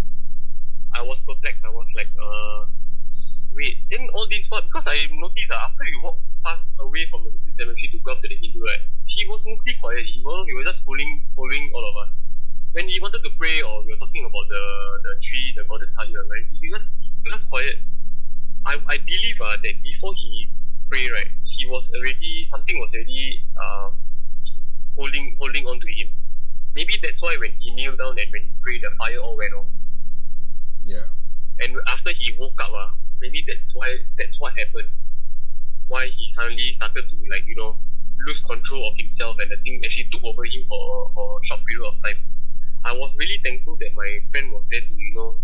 I 0.92 1.02
was 1.02 1.18
perplexed. 1.28 1.62
I 1.64 1.70
was 1.70 1.86
like, 1.94 2.10
uh, 2.18 2.66
wait. 3.54 3.78
Then 3.90 4.08
all 4.14 4.26
this 4.28 4.42
what? 4.48 4.66
Because 4.66 4.82
I 4.86 5.06
noticed 5.14 5.46
that 5.50 5.60
after 5.70 5.84
we 5.86 5.94
walked 6.02 6.24
past 6.42 6.64
away 6.80 7.06
from 7.10 7.22
the 7.24 7.30
Muslim 7.30 7.54
cemetery 7.54 7.88
to 7.94 7.98
go 8.02 8.12
up 8.12 8.22
to 8.22 8.28
the 8.28 8.34
Hindu, 8.34 8.58
right? 8.66 8.82
He 9.06 9.28
was 9.28 9.38
mostly 9.46 9.74
quiet. 9.78 10.02
He 10.02 10.18
was 10.24 10.46
he 10.48 10.54
was 10.58 10.66
just 10.66 10.82
following 10.82 11.22
following 11.36 11.70
all 11.74 11.84
of 11.86 11.94
us. 12.08 12.10
when 12.72 12.86
he 12.88 12.98
wanted 13.02 13.22
to 13.26 13.30
pray 13.38 13.60
or 13.62 13.82
we 13.84 13.90
were 13.94 13.98
talking 14.02 14.24
about 14.26 14.46
the 14.50 14.62
the 15.06 15.12
tree, 15.22 15.54
the 15.54 15.62
goddess 15.70 15.90
Kali, 15.94 16.10
right? 16.14 16.46
He 16.58 16.66
just 16.70 16.86
he 17.22 17.30
just 17.30 17.46
quiet. 17.50 17.78
I 18.66 18.74
I 18.90 18.96
believe 18.98 19.38
uh, 19.42 19.56
that 19.62 19.76
before 19.90 20.14
he 20.22 20.50
pray, 20.90 21.06
right, 21.10 21.32
he 21.58 21.66
was 21.66 21.84
already 21.94 22.48
something 22.50 22.78
was 22.78 22.90
already 22.94 23.42
uh 23.58 23.90
holding 24.96 25.36
holding 25.38 25.66
on 25.66 25.78
to 25.80 25.88
him. 25.90 26.08
Maybe 26.74 26.94
that's 27.02 27.20
why 27.20 27.36
when 27.40 27.50
he 27.58 27.74
kneeled 27.74 27.98
down 27.98 28.18
and 28.18 28.30
when 28.30 28.42
he 28.46 28.52
prayed, 28.62 28.82
the 28.82 28.90
fire 28.98 29.18
all 29.18 29.36
went 29.36 29.52
off. 29.54 29.66
Yeah. 30.84 31.10
And 31.60 31.76
after 31.88 32.12
he 32.14 32.32
woke 32.38 32.56
up, 32.62 32.70
uh, 32.70 32.94
maybe 33.20 33.44
that's 33.46 33.74
why 33.74 33.98
that's 34.18 34.38
what 34.38 34.54
happened. 34.58 34.88
Why 35.88 36.06
he 36.06 36.32
suddenly 36.38 36.74
started 36.76 37.10
to 37.10 37.16
like 37.30 37.44
you 37.46 37.56
know 37.56 37.76
lose 38.26 38.40
control 38.46 38.86
of 38.86 38.94
himself 38.96 39.36
and 39.40 39.50
the 39.50 39.58
thing 39.64 39.82
actually 39.84 40.06
took 40.12 40.22
over 40.24 40.44
him 40.44 40.62
for, 40.68 41.10
for 41.14 41.40
a 41.40 41.42
short 41.48 41.60
period 41.66 41.88
of 41.88 41.96
time. 42.04 42.20
I 42.84 42.92
was 42.92 43.12
really 43.18 43.40
thankful 43.44 43.76
that 43.76 43.92
my 43.94 44.20
friend 44.30 44.52
was 44.52 44.62
there 44.70 44.80
to 44.80 44.94
you 44.94 45.14
know 45.14 45.36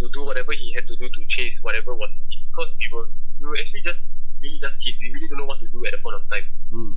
to 0.00 0.08
do 0.12 0.24
whatever 0.24 0.52
he 0.52 0.72
had 0.74 0.86
to 0.88 0.96
do 0.96 1.08
to 1.08 1.20
chase 1.28 1.54
whatever 1.62 1.94
was 1.94 2.10
because 2.56 2.72
we 2.80 2.86
were 2.96 3.08
were 3.44 3.58
actually 3.60 3.84
just 3.84 4.00
really 4.40 4.58
just 4.60 4.76
kids. 4.80 4.96
We 4.96 5.12
really 5.12 5.28
don't 5.28 5.44
know 5.44 5.50
what 5.50 5.60
to 5.60 5.68
do 5.68 5.84
at 5.84 5.92
the 5.92 6.00
point 6.00 6.16
of 6.16 6.24
time. 6.32 6.46
Hmm. 6.72 6.92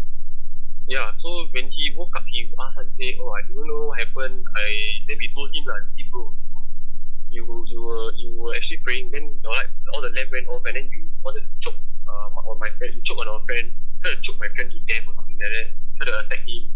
Yeah, 0.87 1.11
so 1.21 1.45
when 1.53 1.69
he 1.69 1.93
woke 1.93 2.15
up, 2.15 2.25
he 2.31 2.49
asked 2.57 2.79
us, 2.81 2.89
say, 2.97 3.13
"Oh, 3.21 3.29
I 3.35 3.43
don't 3.45 3.67
know 3.67 3.91
what 3.91 3.99
happened." 3.99 4.41
I 4.55 4.67
then 5.05 5.17
we 5.19 5.29
told 5.35 5.53
him 5.53 5.63
like, 5.67 5.85
"See, 5.93 6.07
bro, 6.09 6.33
you 7.29 7.45
you 7.67 7.79
were 7.83 8.09
you 8.17 8.39
were 8.39 8.55
actually 8.55 8.81
praying. 8.81 9.11
Then 9.11 9.35
you 9.35 9.41
know, 9.43 9.53
like 9.53 9.69
all 9.93 10.01
the 10.01 10.09
lamp 10.15 10.31
went 10.31 10.47
off, 10.49 10.65
and 10.65 10.75
then 10.79 10.89
you 10.89 11.05
wanted 11.21 11.45
to 11.45 11.51
choke 11.61 11.77
uh, 12.07 12.49
on 12.49 12.57
my 12.57 12.69
friend. 12.81 12.95
You 12.95 13.01
choke 13.05 13.21
on 13.21 13.29
our 13.29 13.43
friend. 13.45 13.69
Try 14.01 14.15
to 14.15 14.21
choke 14.25 14.39
my 14.39 14.49
friend 14.55 14.71
to 14.71 14.79
death 14.89 15.05
or 15.05 15.13
something 15.13 15.37
like 15.37 15.53
that. 15.53 15.67
Try 16.01 16.05
to 16.09 16.15
attack 16.25 16.41
him. 16.47 16.73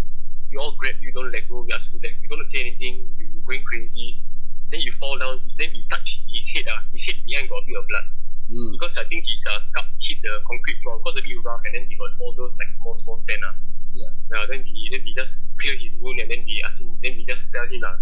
We 0.51 0.61
all 0.61 0.77
grab 0.77 0.99
you, 1.01 1.09
don't 1.09 1.31
let 1.33 1.49
go. 1.49 1.65
We 1.65 1.73
ask 1.73 1.81
you 1.89 1.97
to 1.97 2.05
let. 2.05 2.13
You 2.21 2.29
don't 2.29 2.45
say 2.53 2.61
anything. 2.61 3.17
You 3.17 3.41
going 3.49 3.65
crazy. 3.65 4.21
Then 4.69 4.85
you 4.85 4.93
fall 5.01 5.17
down. 5.17 5.41
Then 5.57 5.73
we 5.73 5.81
touch 5.89 6.05
his 6.29 6.45
head. 6.53 6.69
Ah, 6.69 6.85
his 6.93 7.01
head 7.09 7.17
behind 7.25 7.49
got 7.49 7.63
a 7.63 7.65
bit 7.65 7.81
of 7.81 7.87
blood 7.89 8.05
Hmm. 8.53 8.69
because 8.69 8.93
I 9.01 9.05
think 9.09 9.25
his 9.25 9.41
uh, 9.49 9.65
scalp 9.73 9.89
hit 9.97 10.21
the 10.21 10.37
concrete 10.45 10.77
floor. 10.85 11.01
Cause 11.01 11.17
a 11.17 11.25
bit 11.25 11.41
rough, 11.41 11.65
and 11.65 11.73
then 11.73 11.89
he 11.89 11.97
got 11.97 12.13
all 12.21 12.37
those 12.37 12.53
like 12.61 12.69
small 12.77 13.01
small 13.01 13.17
sand. 13.25 13.41
Ah. 13.49 13.57
Yeah. 13.97 14.45
Then 14.45 14.61
we 14.61 14.73
then 14.93 15.01
we 15.01 15.11
just 15.17 15.33
clear 15.57 15.73
his 15.73 15.97
wound 15.97 16.21
and 16.21 16.29
then 16.29 16.45
we 16.45 16.61
ask 16.61 16.77
him 16.77 16.93
then 17.01 17.17
we 17.17 17.25
just 17.25 17.41
tell 17.49 17.65
him 17.65 17.81
lah. 17.81 17.97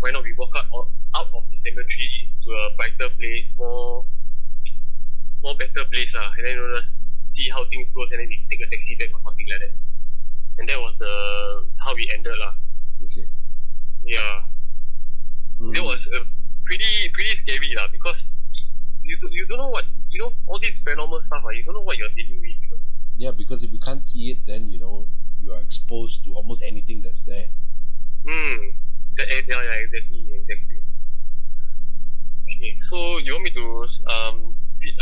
Why 0.00 0.16
not 0.16 0.24
we 0.24 0.32
walk 0.40 0.56
out 0.56 0.64
of, 0.72 0.88
out 1.12 1.28
of 1.36 1.44
the 1.52 1.60
cemetery 1.60 2.08
to 2.40 2.48
a 2.56 2.64
brighter 2.80 3.12
place, 3.20 3.52
more 3.60 4.08
more 5.44 5.52
better 5.60 5.84
place 5.92 6.08
lah, 6.16 6.32
and 6.40 6.42
then 6.48 6.56
you 6.56 6.64
know, 6.64 6.80
see 7.36 7.52
how 7.52 7.60
things 7.68 7.84
goes 7.92 8.08
and 8.16 8.24
then 8.24 8.32
we 8.32 8.40
take 8.48 8.64
a 8.64 8.68
taxi 8.72 8.96
back 8.96 9.12
or 9.12 9.20
something 9.28 9.44
like 9.44 9.60
that. 9.60 9.76
And 10.56 10.64
that 10.72 10.80
was 10.80 10.96
the 10.96 11.12
how 11.84 11.92
we 11.92 12.08
ended 12.16 12.32
lah. 12.40 12.56
Okay. 13.04 13.28
Yeah. 14.08 14.48
Hmm. 15.60 15.76
That 15.76 15.84
was 15.84 16.00
uh, 16.16 16.24
pretty 16.64 17.12
pretty 17.12 17.36
scary 17.44 17.76
lah 17.76 17.92
because 17.92 18.16
you 19.10 19.18
do, 19.18 19.26
you 19.34 19.44
don't 19.46 19.58
know 19.58 19.70
what 19.70 19.84
you 20.08 20.22
know 20.22 20.32
all 20.46 20.58
these 20.62 20.78
paranormal 20.86 21.26
stuff 21.26 21.42
ah, 21.42 21.50
you 21.50 21.64
don't 21.66 21.74
know 21.74 21.82
what 21.82 21.98
you're 21.98 22.14
dealing 22.14 22.38
with, 22.38 22.54
you 22.62 22.68
know. 22.70 22.78
Yeah, 23.18 23.32
because 23.34 23.62
if 23.66 23.72
you 23.72 23.80
can't 23.82 24.04
see 24.04 24.30
it, 24.30 24.46
then 24.46 24.68
you 24.70 24.78
know 24.78 25.06
you 25.42 25.52
are 25.52 25.60
exposed 25.60 26.22
to 26.24 26.34
almost 26.34 26.62
anything 26.62 27.02
that's 27.02 27.22
there. 27.22 27.48
Hmm. 28.22 28.78
That, 29.18 29.26
eh, 29.34 29.42
yeah, 29.48 29.62
yeah, 29.66 29.82
exactly, 29.82 30.22
exactly. 30.38 30.78
Okay, 32.46 32.78
so 32.88 33.18
you 33.18 33.34
want 33.34 33.44
me 33.44 33.52
to 33.58 33.66
um 34.06 34.36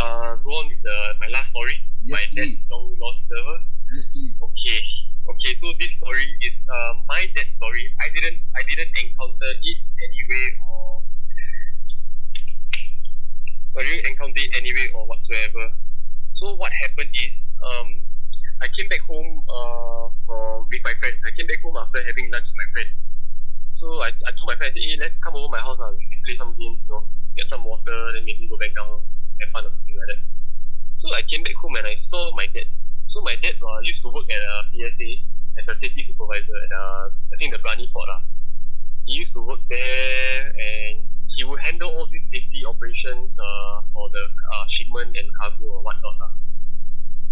uh 0.00 0.41
go 0.41 0.50
on 0.57 0.73
with 0.73 0.81
the 0.81 0.97
my 1.21 1.29
last 1.29 1.53
story? 1.53 1.77
Yes, 2.03 2.17
my 2.17 2.25
please. 2.33 2.65
dad's 2.65 2.73
long 2.73 2.97
lost 2.97 3.21
server. 3.29 3.59
Yes, 3.93 4.09
please. 4.09 4.41
Okay. 4.41 4.81
Okay, 5.29 5.53
so 5.61 5.67
this 5.77 5.93
story 6.00 6.25
is 6.49 6.57
uh 6.65 6.93
my 7.05 7.29
dad's 7.37 7.53
story. 7.61 7.85
I 8.00 8.09
didn't 8.17 8.41
I 8.57 8.65
didn't 8.65 8.93
encounter 8.97 9.50
it 9.61 9.79
anyway 10.00 10.58
or 13.88 14.05
I 14.05 14.37
it 14.37 14.53
anyway 14.57 14.87
or 14.94 15.07
whatsoever. 15.07 15.72
So 16.37 16.55
what 16.55 16.72
happened 16.72 17.11
is 17.14 17.33
um 17.64 18.05
I 18.61 18.68
came 18.77 18.88
back 18.88 19.01
home 19.09 19.42
uh 19.48 20.12
for 20.27 20.68
with 20.68 20.83
my 20.85 20.94
friend. 21.01 21.14
I 21.24 21.33
came 21.33 21.46
back 21.48 21.61
home 21.64 21.77
after 21.81 22.05
having 22.05 22.29
lunch 22.31 22.44
with 22.44 22.59
my 22.59 22.68
friend. 22.74 22.90
So 23.79 23.87
I, 24.03 24.11
I 24.11 24.31
told 24.35 24.51
my 24.51 24.57
friend, 24.59 24.70
I 24.70 24.74
said, 24.74 24.83
hey, 24.83 24.98
let's 24.98 25.14
come 25.22 25.38
over 25.38 25.48
my 25.48 25.62
house. 25.62 25.79
Uh. 25.79 25.94
We 25.94 26.05
can 26.11 26.20
play 26.27 26.37
some 26.37 26.53
games, 26.59 26.83
you 26.83 26.90
know, 26.90 27.07
get 27.38 27.46
some 27.48 27.62
water, 27.64 28.12
then 28.12 28.27
maybe 28.27 28.51
go 28.51 28.59
back 28.59 28.74
down, 28.74 29.07
have 29.38 29.51
fun 29.55 29.64
or 29.64 29.70
something 29.70 29.94
like 29.94 30.11
that. 30.11 30.20
So 30.98 31.07
I 31.14 31.22
came 31.22 31.46
back 31.46 31.55
home 31.62 31.79
and 31.79 31.87
I 31.87 31.94
saw 32.11 32.35
my 32.35 32.51
dad. 32.51 32.66
So 33.14 33.22
my 33.22 33.38
dad 33.38 33.55
uh, 33.62 33.79
used 33.87 34.03
to 34.03 34.11
work 34.11 34.27
at 34.27 34.42
a 34.42 34.66
PSA 34.74 35.11
as 35.62 35.64
a 35.70 35.74
safety 35.79 36.05
supervisor 36.11 36.59
at 36.59 36.72
uh, 36.74 37.14
I 37.33 37.37
think 37.38 37.55
the 37.55 37.62
Brani 37.62 37.87
port. 37.94 38.11
Uh. 38.11 38.20
He 39.07 39.24
used 39.24 39.33
to 39.33 39.40
work 39.46 39.62
there 39.70 40.53
and 40.53 41.07
he 41.38 41.44
would 41.44 41.61
handle 41.62 41.88
all 41.94 42.07
these 42.11 42.27
safety 42.35 42.66
operations 42.66 43.31
uh, 43.38 43.79
for 43.94 44.11
the 44.11 44.27
uh, 44.27 44.64
shipment 44.74 45.14
and 45.14 45.27
cargo 45.38 45.70
or 45.70 45.83
whatnot. 45.87 46.18
Uh. 46.18 46.35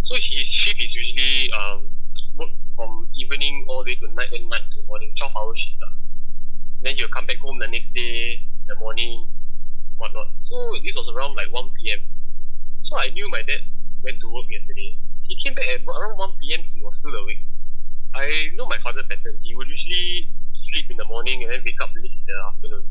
So 0.07 0.15
his 0.15 0.47
shift 0.47 0.79
is 0.79 0.95
usually 0.95 1.51
um, 1.59 1.91
work 2.39 2.55
from 2.79 3.11
evening 3.19 3.67
all 3.67 3.83
way 3.83 3.99
to 3.99 4.07
night 4.15 4.31
and 4.31 4.49
night 4.49 4.63
to 4.63 4.87
morning, 4.87 5.11
12 5.19 5.33
hour 5.35 5.51
shift. 5.59 5.83
Uh. 5.83 5.91
Then 6.87 6.95
you'll 6.97 7.11
come 7.11 7.27
back 7.27 7.43
home 7.43 7.59
the 7.59 7.67
next 7.67 7.91
day 7.99 8.47
in 8.47 8.67
the 8.71 8.79
morning, 8.79 9.27
whatnot. 9.99 10.31
So 10.47 10.79
this 10.87 10.95
was 10.95 11.11
around 11.11 11.35
like 11.35 11.51
1 11.51 11.75
p.m. 11.75 11.99
So 12.87 13.03
I 13.03 13.11
knew 13.11 13.27
my 13.29 13.43
dad 13.43 13.67
went 14.07 14.23
to 14.23 14.31
work 14.31 14.47
yesterday. 14.47 15.03
He 15.27 15.35
came 15.43 15.59
back 15.59 15.67
at 15.67 15.83
around 15.83 16.15
1 16.15 16.31
p.m. 16.47 16.63
He 16.63 16.79
was 16.79 16.95
still 17.03 17.11
awake. 17.11 17.43
I 18.15 18.55
know 18.55 18.71
my 18.71 18.79
father 18.87 19.03
pattern. 19.03 19.43
He 19.43 19.57
would 19.59 19.67
usually 19.67 20.31
sleep 20.71 20.95
in 20.95 20.97
the 20.97 21.05
morning 21.11 21.43
and 21.43 21.51
then 21.51 21.63
wake 21.67 21.83
up 21.83 21.91
late 21.99 22.15
in 22.15 22.23
the 22.23 22.39
afternoon. 22.55 22.87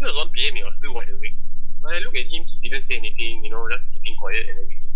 It 0.00 0.04
was 0.10 0.16
1 0.26 0.30
p.m. 0.34 0.54
He 0.58 0.62
was 0.62 0.74
still 0.78 0.94
wide 0.94 1.08
awake. 1.08 1.38
When 1.80 1.94
I 1.94 1.98
look 2.02 2.16
at 2.16 2.26
him, 2.26 2.42
he 2.60 2.68
didn't 2.68 2.88
say 2.90 2.96
anything. 2.98 3.44
You 3.44 3.50
know, 3.54 3.62
just 3.70 3.84
keeping 3.94 4.16
quiet 4.16 4.44
and 4.50 4.58
everything. 4.58 4.90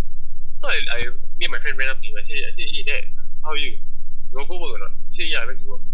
So 0.59 0.67
I, 0.67 0.79
I 0.91 0.99
me 1.39 1.47
and 1.47 1.55
my 1.55 1.61
friend 1.63 1.79
ran 1.79 1.95
up 1.95 2.03
to 2.03 2.07
him. 2.07 2.19
I 2.19 2.25
said, 2.27 2.41
I 2.43 2.51
said, 2.59 2.69
hey 2.75 2.83
dad, 2.83 3.05
how 3.47 3.55
are 3.55 3.61
you? 3.61 3.79
You 3.79 4.35
want 4.35 4.51
to 4.51 4.57
go 4.57 4.59
work 4.59 4.75
or 4.75 4.83
not? 4.83 4.93
He 5.15 5.23
said, 5.23 5.29
yeah, 5.31 5.43
I 5.43 5.47
went 5.47 5.63
to 5.63 5.67
work. 5.71 5.85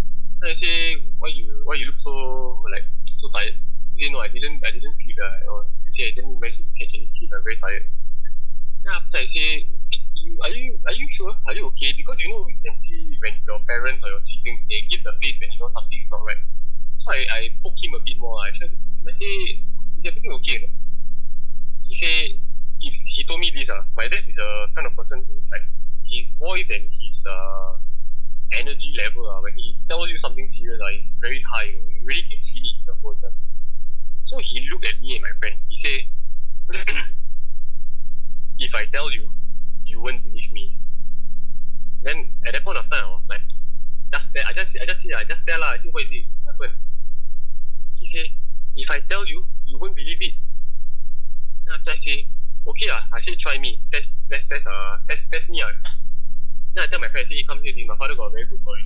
Then 0.40 0.50
I 0.50 0.56
say, 0.56 1.04
why 1.20 1.28
you 1.28 1.62
why 1.68 1.76
you 1.76 1.92
look 1.92 2.00
so 2.00 2.64
like 2.72 2.88
so 3.20 3.28
tired? 3.36 3.60
He 3.92 4.08
said, 4.08 4.12
no, 4.16 4.24
I 4.24 4.32
didn't 4.32 4.64
I 4.64 4.72
didn't 4.72 4.96
sleep. 4.96 5.18
Uh, 5.20 5.52
or 5.52 5.68
he 5.84 5.90
said, 5.92 6.06
I 6.08 6.12
didn't 6.16 6.40
manage 6.40 6.56
to 6.56 6.64
catch 6.80 6.96
any 6.96 7.12
sleep. 7.20 7.28
I'm 7.36 7.44
very 7.44 7.60
tired. 7.60 7.84
Then 8.82 8.92
after 8.96 9.18
I 9.20 9.26
say, 9.36 9.68
you 10.16 10.32
are 10.40 10.52
you 10.54 10.80
are 10.88 10.96
you 10.96 11.06
sure? 11.20 11.36
Are 11.44 11.54
you 11.54 11.68
okay? 11.76 11.92
Because 11.92 12.16
you 12.24 12.32
know 12.32 12.48
you 12.48 12.60
can 12.64 12.76
see 12.88 13.20
when 13.20 13.36
your 13.44 13.60
parents 13.68 14.00
or 14.00 14.10
your 14.16 14.24
siblings 14.24 14.64
they 14.72 14.80
give 14.88 15.04
the 15.04 15.12
face 15.20 15.36
when 15.42 15.52
you 15.52 15.60
know 15.60 15.68
something 15.76 16.00
is 16.00 16.08
not 16.08 16.24
right. 16.24 16.42
So 17.04 17.08
I, 17.12 17.20
I 17.28 17.40
poke 17.60 17.76
him 17.84 17.92
a 17.92 18.00
bit 18.00 18.16
more. 18.16 18.40
I 18.40 18.48
tried 18.56 18.72
to 18.72 18.78
I 19.06 19.12
say, 19.18 19.34
is 19.98 20.04
everything 20.04 20.32
okay? 20.40 20.58
not?" 20.64 20.70
He 21.88 21.94
say, 22.00 22.40
he, 22.80 22.88
he 23.16 23.24
told 23.24 23.40
me 23.40 23.52
this. 23.54 23.68
Uh, 23.68 23.82
my 23.96 24.08
dad 24.08 24.24
is 24.26 24.36
a 24.36 24.68
kind 24.74 24.86
of 24.86 24.96
person 24.96 25.24
who 25.24 25.34
like 25.52 25.68
his 26.08 26.26
voice 26.38 26.68
and 26.68 26.84
his 26.88 27.16
uh, 27.26 27.76
energy 28.52 28.94
level. 28.98 29.28
Uh, 29.28 29.40
when 29.42 29.52
he 29.54 29.76
tells 29.88 30.08
you 30.08 30.18
something 30.20 30.48
serious, 30.56 30.80
uh, 30.80 30.92
it's 30.92 31.08
very 31.20 31.42
high. 31.52 31.64
You, 31.64 31.80
know, 31.80 31.88
you 31.88 32.00
really 32.04 32.24
can 32.28 32.40
feel 32.44 32.64
it 32.64 32.76
in 32.80 32.84
the 32.86 32.94
voice. 33.00 33.20
Uh. 33.24 33.30
So 34.26 34.38
he 34.40 34.68
looked 34.72 34.86
at 34.86 35.00
me 35.00 35.16
and 35.16 35.22
my 35.22 35.32
friend. 35.40 35.54
He 35.68 35.76
say, 35.84 36.08
if 38.58 38.74
I 38.74 38.84
tell 38.92 39.12
you, 39.12 39.30
you 39.84 40.00
won't 40.00 40.22
believe 40.22 40.50
me. 40.52 40.78
Then 42.02 42.32
at 42.46 42.52
that 42.52 42.64
point 42.64 42.78
of 42.78 42.88
time, 42.90 43.04
I 43.04 43.10
was 43.16 43.22
like, 43.28 43.40
just 44.12 44.24
tell, 44.34 44.44
I 44.46 44.52
just, 44.52 44.70
I 44.80 44.84
just, 44.86 45.00
I 45.16 45.24
just 45.24 45.46
tell 45.46 45.60
lah. 45.60 45.76
I 45.76 45.78
say, 45.82 45.90
what 45.90 46.04
is 46.04 46.12
it? 46.12 46.24
What 46.44 46.52
happened? 46.52 46.74
If 48.84 48.90
I 48.92 49.00
tell 49.08 49.24
you, 49.24 49.48
you 49.64 49.80
won't 49.80 49.96
believe 49.96 50.20
it. 50.20 50.36
Then 51.64 51.72
after 51.72 51.96
I 51.96 51.98
say, 52.04 52.28
okay 52.68 52.88
lah. 52.92 53.00
I 53.16 53.24
say, 53.24 53.32
try 53.40 53.56
me. 53.56 53.80
Test, 53.88 54.12
test, 54.28 54.44
test, 54.44 54.60
uh, 54.68 55.00
test, 55.08 55.24
test 55.32 55.48
me 55.48 55.64
ah. 55.64 55.72
Then 56.76 56.84
I 56.84 56.86
tell 56.92 57.00
my 57.00 57.08
friend, 57.08 57.24
I 57.24 57.32
say, 57.32 57.40
come 57.48 57.64
here, 57.64 57.72
this. 57.72 57.88
my 57.88 57.96
father 57.96 58.12
got 58.12 58.28
a 58.28 58.36
very 58.36 58.44
good 58.44 58.60
story. 58.60 58.84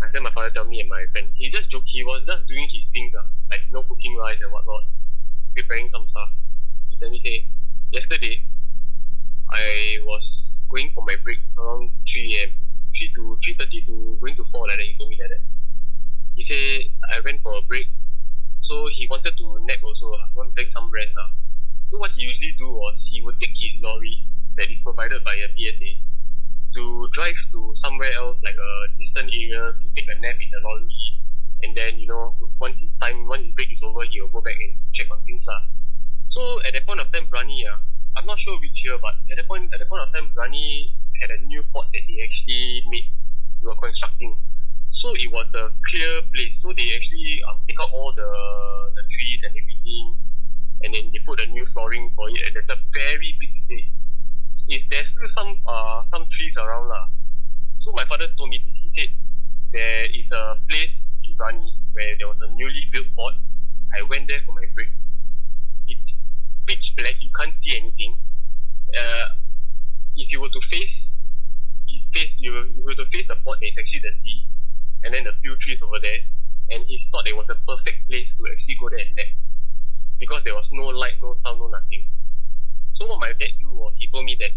I 0.00 0.08
tell 0.08 0.24
my 0.24 0.32
father 0.32 0.48
tell 0.56 0.64
me 0.64 0.80
and 0.80 0.88
my 0.88 1.04
friend. 1.12 1.28
He 1.36 1.52
just 1.52 1.68
joke, 1.68 1.84
he 1.84 2.00
was 2.00 2.24
just 2.24 2.48
doing 2.48 2.64
his 2.72 2.88
things, 2.96 3.12
uh, 3.12 3.28
like, 3.52 3.60
you 3.68 3.76
know, 3.76 3.84
cooking 3.84 4.16
rice 4.16 4.40
and 4.40 4.48
whatnot, 4.48 4.88
preparing 5.52 5.92
some 5.92 6.08
stuff. 6.08 6.32
He 6.88 6.96
tell 6.96 7.12
me, 7.12 7.20
say, 7.20 7.44
yesterday, 7.92 8.40
I 9.52 10.00
was 10.08 10.24
going 10.72 10.96
for 10.96 11.04
my 11.04 11.20
break 11.20 11.44
around 11.60 11.92
3 12.08 12.40
a.m. 12.40 12.56
3 12.96 13.12
to 13.20 13.36
3.30 13.52 13.84
to 13.84 14.16
going 14.24 14.36
to 14.40 14.48
4 14.48 14.64
like 14.64 14.80
that, 14.80 14.88
he 14.88 14.96
told 14.96 15.12
me 15.12 15.20
like 15.20 15.28
that. 15.28 15.44
He 16.40 16.48
say, 16.48 16.88
I 17.12 17.20
went 17.20 17.44
for 17.44 17.52
a 17.52 17.62
break, 17.68 17.92
so 18.68 18.88
he 18.96 19.06
wanted 19.10 19.36
to 19.36 19.46
nap 19.64 19.80
also, 19.84 20.12
uh, 20.16 20.28
want 20.34 20.56
take 20.56 20.72
some 20.72 20.90
rest. 20.90 21.12
Uh. 21.16 21.30
So 21.90 21.98
what 21.98 22.12
he 22.16 22.22
usually 22.22 22.56
do 22.58 22.70
was, 22.70 22.96
he 23.10 23.22
would 23.22 23.38
take 23.40 23.52
his 23.52 23.82
lorry 23.82 24.24
that 24.56 24.70
is 24.70 24.78
provided 24.82 25.22
by 25.24 25.34
a 25.36 25.48
PSA 25.52 25.90
to 26.74 27.08
drive 27.14 27.38
to 27.52 27.74
somewhere 27.82 28.12
else, 28.14 28.36
like 28.42 28.56
a 28.56 28.70
distant 28.98 29.30
area, 29.30 29.74
to 29.78 29.86
take 29.94 30.08
a 30.10 30.18
nap 30.20 30.36
in 30.40 30.48
the 30.50 30.60
lorry. 30.64 30.90
And 31.62 31.76
then, 31.76 31.98
you 31.98 32.08
know, 32.08 32.34
once 32.60 32.76
his 32.80 32.90
time, 33.00 33.28
once 33.28 33.44
his 33.44 33.54
break 33.54 33.70
is 33.70 33.78
over, 33.82 34.04
he 34.04 34.20
will 34.20 34.28
go 34.28 34.40
back 34.40 34.58
and 34.58 34.74
check 34.92 35.08
on 35.10 35.22
things. 35.24 35.44
lah. 35.46 35.62
So 36.34 36.60
at 36.66 36.74
that 36.74 36.84
point 36.86 37.00
of 37.00 37.12
time, 37.12 37.30
Brani, 37.30 37.62
uh, 37.62 37.78
I'm 38.16 38.26
not 38.26 38.38
sure 38.42 38.58
which 38.58 38.74
year, 38.82 38.98
but 39.00 39.14
at 39.30 39.36
that 39.38 39.46
point, 39.46 39.70
at 39.72 39.78
that 39.78 39.88
point 39.88 40.02
of 40.02 40.10
time, 40.12 40.34
Brani 40.34 40.90
had 41.22 41.30
a 41.30 41.38
new 41.46 41.62
port 41.72 41.86
that 41.94 42.02
they 42.06 42.18
actually 42.26 42.82
made. 42.90 43.06
They 43.62 43.66
were 43.70 43.78
constructing. 43.78 44.36
So 45.04 45.12
it 45.12 45.28
was 45.28 45.44
a 45.52 45.68
clear 45.68 46.24
place. 46.32 46.56
So 46.64 46.72
they 46.72 46.96
actually 46.96 47.44
um, 47.44 47.60
take 47.68 47.76
out 47.76 47.92
all 47.92 48.16
the 48.16 48.24
the 48.96 49.04
trees 49.04 49.40
and 49.44 49.52
everything, 49.52 50.16
and 50.80 50.96
then 50.96 51.12
they 51.12 51.20
put 51.28 51.44
a 51.44 51.46
new 51.52 51.68
flooring 51.76 52.08
for 52.16 52.32
it. 52.32 52.40
And 52.48 52.56
it's 52.56 52.72
a 52.72 52.80
very 52.96 53.36
big 53.36 53.52
space. 53.68 53.92
Is 54.72 54.80
there's 54.88 55.04
still 55.12 55.28
some 55.36 55.60
uh 55.68 56.08
some 56.08 56.24
trees 56.32 56.56
around 56.56 56.88
lah. 56.88 57.12
So 57.84 57.92
my 57.92 58.08
father 58.08 58.32
told 58.32 58.48
me 58.48 58.64
this. 58.64 58.80
He 58.80 58.88
said 58.96 59.10
there 59.76 60.08
is 60.08 60.24
a 60.32 60.56
place 60.72 60.96
in 61.20 61.36
Brani 61.36 61.68
where 61.92 62.16
there 62.16 62.24
was 62.32 62.40
a 62.40 62.48
newly 62.56 62.88
built 62.88 63.12
port. 63.12 63.36
I 63.92 64.08
went 64.08 64.24
there 64.32 64.40
for 64.48 64.56
my 64.56 64.64
break. 64.72 64.88
It's 65.84 66.00
pitch 66.64 66.96
black. 66.96 67.20
You 67.20 67.28
can't 67.36 67.52
see 67.60 67.76
anything. 67.76 68.16
Uh, 68.96 69.36
if 70.16 70.32
you 70.32 70.40
were 70.40 70.48
to 70.48 70.62
face, 70.72 70.96
you 71.92 72.00
face 72.16 72.32
you 72.40 72.72
you 72.72 72.80
were 72.88 72.96
to 72.96 73.04
face 73.12 73.28
the 73.28 73.36
port, 73.44 73.60
there's 73.60 73.76
actually 73.76 74.00
the 74.00 74.16
sea, 74.24 74.48
and 75.04 75.14
then 75.14 75.26
a 75.26 75.34
few 75.40 75.56
trees 75.60 75.78
over 75.82 76.00
there. 76.00 76.20
And 76.70 76.84
he 76.86 77.06
thought 77.12 77.28
it 77.28 77.36
was 77.36 77.46
a 77.52 77.58
perfect 77.68 78.08
place 78.08 78.26
to 78.38 78.42
actually 78.50 78.76
go 78.80 78.88
there 78.88 79.04
and 79.04 79.14
nap 79.16 79.26
because 80.18 80.42
there 80.44 80.54
was 80.54 80.64
no 80.72 80.88
light, 80.88 81.20
no 81.20 81.36
sound, 81.44 81.60
no 81.60 81.68
nothing. 81.68 82.08
So 82.96 83.06
what 83.06 83.20
my 83.20 83.32
dad 83.36 83.52
do 83.60 83.68
was 83.68 83.92
he 83.98 84.08
told 84.08 84.24
me 84.24 84.36
that 84.40 84.50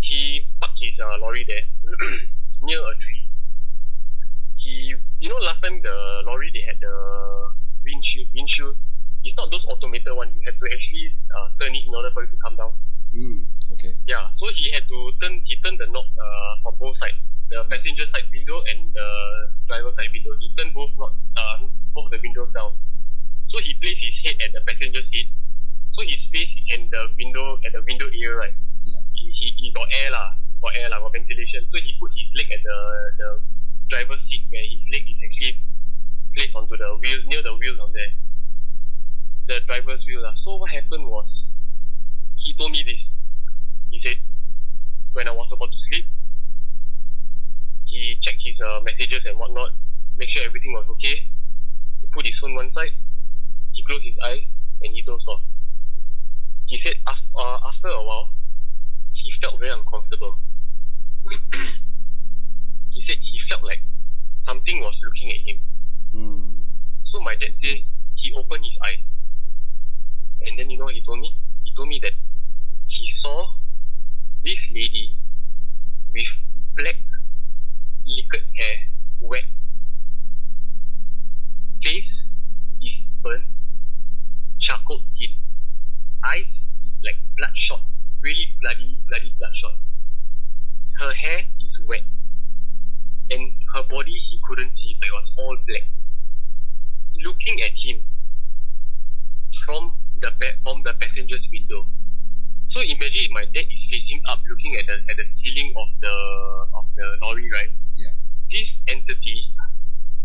he 0.00 0.46
parked 0.60 0.78
his 0.80 0.94
uh, 1.02 1.18
lorry 1.18 1.44
there 1.48 1.66
near 2.62 2.78
a 2.78 2.94
tree. 3.02 3.28
He, 4.56 4.94
you 5.18 5.28
know, 5.28 5.36
last 5.42 5.62
time 5.62 5.82
the 5.82 6.22
lorry 6.26 6.50
they 6.54 6.62
had 6.62 6.78
the 6.80 7.50
windshield. 7.82 8.28
Windshield. 8.34 8.76
It's 9.24 9.36
not 9.36 9.50
those 9.50 9.64
automated 9.66 10.14
one. 10.14 10.30
You 10.38 10.42
have 10.46 10.58
to 10.60 10.66
actually 10.70 11.18
uh, 11.34 11.48
turn 11.58 11.74
it 11.74 11.82
in 11.86 11.94
order 11.94 12.10
for 12.14 12.22
it 12.22 12.30
to 12.30 12.36
come 12.36 12.54
down. 12.54 12.72
Mm, 13.14 13.46
okay. 13.72 13.94
Yeah. 14.06 14.30
So 14.38 14.46
he 14.54 14.70
had 14.70 14.86
to 14.86 15.12
turn. 15.20 15.42
He 15.44 15.56
turned 15.64 15.80
the 15.80 15.86
knob 15.86 16.04
uh, 16.14 16.62
for 16.62 16.72
both 16.78 16.98
sides, 17.00 17.18
the 17.50 17.62
passenger 17.70 18.06
side 18.14 18.26
window 18.32 18.58
and 18.74 18.92
the 18.92 19.08
driver 19.68 19.92
side 19.94 20.10
window. 20.10 20.34
He 20.40 20.50
turned 20.58 20.74
both 20.74 20.90
knob, 20.98 21.14
uh, 21.36 21.66
both 21.94 22.10
the 22.10 22.18
windows 22.22 22.50
down. 22.54 22.74
So 23.48 23.62
he 23.62 23.74
placed 23.78 24.02
his 24.02 24.16
head 24.24 24.36
at 24.42 24.50
the 24.52 24.62
passenger 24.66 25.02
seat. 25.12 25.30
So 25.94 26.02
his 26.02 26.20
face 26.34 26.50
in 26.74 26.90
the 26.90 27.08
window 27.16 27.58
at 27.64 27.72
the 27.72 27.82
window 27.86 28.06
area, 28.10 28.34
right? 28.34 28.56
Yeah. 28.84 29.00
he, 29.14 29.30
he, 29.30 29.46
he 29.56 29.66
got 29.72 29.88
air 30.02 30.10
lah, 30.10 30.34
got 30.60 30.76
air 30.76 30.90
lah, 30.90 31.00
got 31.00 31.12
ventilation. 31.14 31.64
So 31.70 31.78
he 31.80 31.94
put 32.02 32.10
his 32.12 32.28
leg 32.34 32.50
at 32.52 32.62
the 32.62 32.78
the 33.16 33.28
driver's 33.88 34.20
seat 34.28 34.44
where 34.50 34.66
his 34.66 34.82
leg 34.92 35.06
is 35.06 35.18
actually 35.22 35.54
placed 36.34 36.54
onto 36.54 36.76
the 36.76 36.90
wheel 37.00 37.20
near 37.30 37.42
the 37.42 37.54
wheel 37.54 37.78
on 37.80 37.94
there. 37.94 38.12
The 39.46 39.56
driver's 39.64 40.02
wheel 40.04 40.22
lah. 40.26 40.34
So 40.42 40.58
what 40.58 40.70
happened 40.74 41.06
was 41.06 41.30
he 42.42 42.52
told 42.58 42.74
me 42.74 42.82
this. 42.82 43.02
He 43.90 44.02
said 44.04 44.18
when 45.14 45.28
I 45.28 45.32
was 45.32 45.48
about 45.48 45.70
to 45.72 45.80
sleep, 45.88 46.04
he 47.96 48.18
checked 48.22 48.42
his 48.42 48.58
uh, 48.60 48.80
messages 48.84 49.20
and 49.26 49.38
whatnot, 49.38 49.72
make 50.18 50.28
sure 50.30 50.42
everything 50.44 50.72
was 50.72 50.86
okay. 50.96 51.26
He 52.00 52.06
put 52.12 52.26
his 52.26 52.34
phone 52.40 52.54
one 52.54 52.72
side, 52.74 52.92
he 53.72 53.82
closed 53.84 54.04
his 54.04 54.16
eyes 54.24 54.42
and 54.82 54.92
he 54.94 55.02
dozed 55.02 55.26
off. 55.28 55.40
He 56.66 56.80
said 56.84 56.94
af- 57.06 57.30
uh, 57.36 57.58
after 57.68 57.88
a 57.88 58.02
while, 58.02 58.30
he 59.12 59.32
felt 59.40 59.58
very 59.60 59.70
uncomfortable. 59.72 60.38
he 62.90 63.00
said 63.06 63.16
he 63.18 63.38
felt 63.48 63.62
like 63.64 63.82
something 64.44 64.80
was 64.80 64.94
looking 65.04 65.30
at 65.30 65.40
him. 65.46 65.58
Mm. 66.14 66.60
So 67.12 67.20
my 67.20 67.34
dad 67.36 67.50
said 67.62 67.78
he 68.14 68.34
opened 68.36 68.64
his 68.64 68.76
eyes. 68.84 68.98
And 70.46 70.58
then 70.58 70.70
you 70.70 70.78
know 70.78 70.84
what 70.86 70.94
he 70.94 71.02
told 71.02 71.20
me? 71.20 71.34
He 71.64 71.72
told 71.74 71.88
me 71.88 71.98
that 72.02 72.12
he 72.88 73.10
saw 73.22 73.50
this 74.44 74.58
lady 74.72 75.16
with 76.14 76.26
black 76.76 76.96
liquid 78.06 78.42
hair, 78.58 78.76
wet. 79.20 79.42
Face 81.84 82.04
is 82.82 82.94
burnt, 83.22 83.44
charcoal 84.60 85.00
skin, 85.14 85.36
eyes 86.24 86.46
is 86.86 86.94
like 87.04 87.18
bloodshot, 87.38 87.82
really 88.22 88.48
bloody, 88.60 88.98
bloody 89.08 89.34
bloodshot. 89.38 89.74
Her 91.00 91.12
hair 91.14 91.40
is 91.60 91.86
wet, 91.86 92.02
and 93.30 93.52
her 93.74 93.82
body 93.84 94.12
he 94.30 94.40
couldn't 94.48 94.72
see, 94.76 94.96
but 94.98 95.06
it 95.08 95.12
was 95.12 95.28
all 95.38 95.56
black. 95.66 95.84
Looking 97.24 97.62
at 97.62 97.72
him 97.84 98.00
from 99.64 99.96
the 100.20 100.30
pa- 100.40 100.58
from 100.62 100.82
the 100.82 100.94
passenger's 100.94 101.46
window. 101.52 101.86
So 102.72 102.80
imagine 102.80 103.24
if 103.24 103.30
my 103.30 103.44
dad 103.54 103.66
is 103.70 103.82
facing 103.90 104.22
up, 104.28 104.40
looking 104.50 104.74
at 104.76 104.86
the 104.86 104.96
at 105.10 105.16
the 105.16 105.26
ceiling 105.42 105.72
of 105.76 105.88
the 106.00 106.14
of 106.74 106.84
the 106.96 107.06
lorry, 107.22 107.48
right? 107.52 107.70
Yeah. 107.96 108.10
This 108.50 108.68
entity 108.88 109.54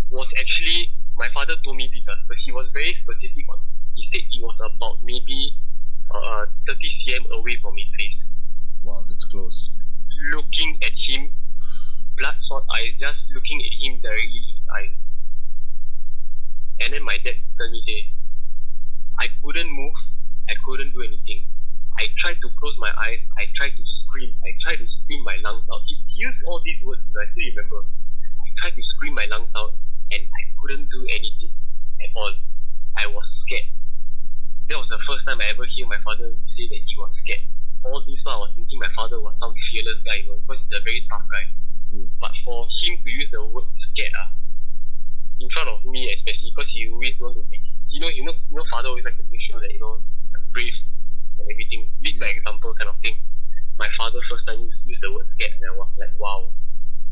was 0.09 0.27
actually 0.39 0.91
my 1.17 1.27
father 1.33 1.55
told 1.63 1.77
me 1.77 1.87
this, 1.93 2.03
uh, 2.07 2.15
but 2.27 2.37
he 2.43 2.51
was 2.51 2.67
very 2.73 2.95
specific 3.03 3.45
on. 3.49 3.59
He 3.95 4.09
said 4.11 4.21
it 4.31 4.41
was 4.41 4.55
about 4.59 5.03
maybe 5.03 5.55
uh, 6.09 6.45
30 6.67 6.79
cm 7.07 7.29
away 7.37 7.57
from 7.61 7.75
his 7.77 7.87
face, 7.97 8.17
Wow, 8.83 9.03
that's 9.07 9.25
close. 9.25 9.69
looking 10.31 10.79
at 10.81 10.91
him, 11.07 11.29
blood 12.21 12.37
sort 12.45 12.63
eyes, 12.77 12.93
just 13.01 13.17
looking 13.33 13.57
at 13.65 13.73
him 13.81 13.97
directly 13.97 14.41
in 14.45 14.53
his 14.61 14.67
eyes. 14.77 14.93
And 16.85 16.93
then 16.93 17.01
my 17.01 17.17
dad 17.17 17.33
told 17.57 17.73
me, 17.73 17.81
say, 17.81 18.13
I 19.17 19.25
couldn't 19.41 19.73
move, 19.73 19.97
I 20.45 20.53
couldn't 20.61 20.93
do 20.93 21.01
anything. 21.01 21.49
I 21.97 22.13
tried 22.21 22.37
to 22.45 22.49
close 22.61 22.77
my 22.77 22.93
eyes, 23.09 23.25
I 23.41 23.49
tried 23.57 23.73
to 23.73 23.83
scream, 24.05 24.37
I 24.45 24.53
tried 24.61 24.85
to 24.85 24.87
scream 25.01 25.25
my 25.25 25.41
lungs 25.41 25.65
out. 25.73 25.81
He 25.89 25.97
used 26.13 26.37
all 26.45 26.61
these 26.61 26.77
words, 26.85 27.01
I 27.17 27.25
still 27.33 27.41
remember. 27.57 27.89
I 28.37 28.47
tried 28.61 28.77
to 28.77 28.83
scream 28.93 29.17
my 29.17 29.25
lungs 29.25 29.49
out, 29.57 29.73
and 30.13 30.21
I 30.21 30.41
couldn't 30.61 30.93
do 30.93 31.01
anything 31.09 31.49
at 32.05 32.13
all. 32.13 32.37
I 33.01 33.09
was 33.09 33.25
scared. 33.41 33.65
That 34.69 34.77
was 34.77 34.89
the 34.93 35.01
first 35.09 35.25
time 35.25 35.41
I 35.41 35.49
ever 35.49 35.65
hear 35.73 35.89
my 35.89 35.97
father 36.05 36.37
say 36.53 36.69
that 36.69 36.81
he 36.85 36.93
was 37.01 37.17
scared. 37.25 37.49
All 37.81 38.05
this 38.05 38.21
while 38.21 38.45
I 38.45 38.45
was 38.45 38.53
thinking 38.53 38.77
my 38.77 38.93
father 38.93 39.17
was 39.17 39.33
some 39.41 39.57
fearless 39.73 40.05
guy, 40.05 40.21
you 40.21 40.29
know, 40.29 40.37
because 40.37 40.61
he's 40.69 40.77
a 40.77 40.85
very 40.85 41.01
tough 41.09 41.25
guy. 41.33 41.49
Mm. 41.91 42.07
But 42.19 42.31
for 42.45 42.67
him 42.79 42.97
to 43.03 43.09
use 43.09 43.29
the 43.31 43.43
word 43.45 43.67
scared, 43.91 44.15
ah, 44.15 44.31
in 45.39 45.49
front 45.51 45.69
of 45.69 45.83
me 45.85 46.07
especially, 46.15 46.51
because 46.55 46.71
he 46.71 46.87
always 46.87 47.15
want 47.19 47.35
to 47.35 47.43
make, 47.51 47.63
you 47.89 47.99
know, 47.99 48.07
you 48.07 48.23
know, 48.23 48.31
you 48.31 48.55
know, 48.55 48.65
father 48.71 48.89
always 48.89 49.03
like 49.03 49.17
to 49.17 49.25
make 49.27 49.41
sure 49.43 49.59
that 49.59 49.71
you 49.73 49.79
know, 49.79 49.99
I'm 50.31 50.45
brave 50.55 50.73
and 51.39 51.49
everything, 51.51 51.91
lead 51.99 52.19
by 52.19 52.31
example 52.31 52.73
kind 52.79 52.89
of 52.89 52.95
thing. 53.03 53.19
My 53.75 53.89
father 53.97 54.19
first 54.29 54.47
time 54.47 54.61
used, 54.61 54.77
used 54.85 55.01
the 55.03 55.11
word 55.11 55.27
scared, 55.35 55.51
and 55.57 55.65
I 55.67 55.75
was 55.75 55.89
like, 55.99 56.13
wow. 56.19 56.47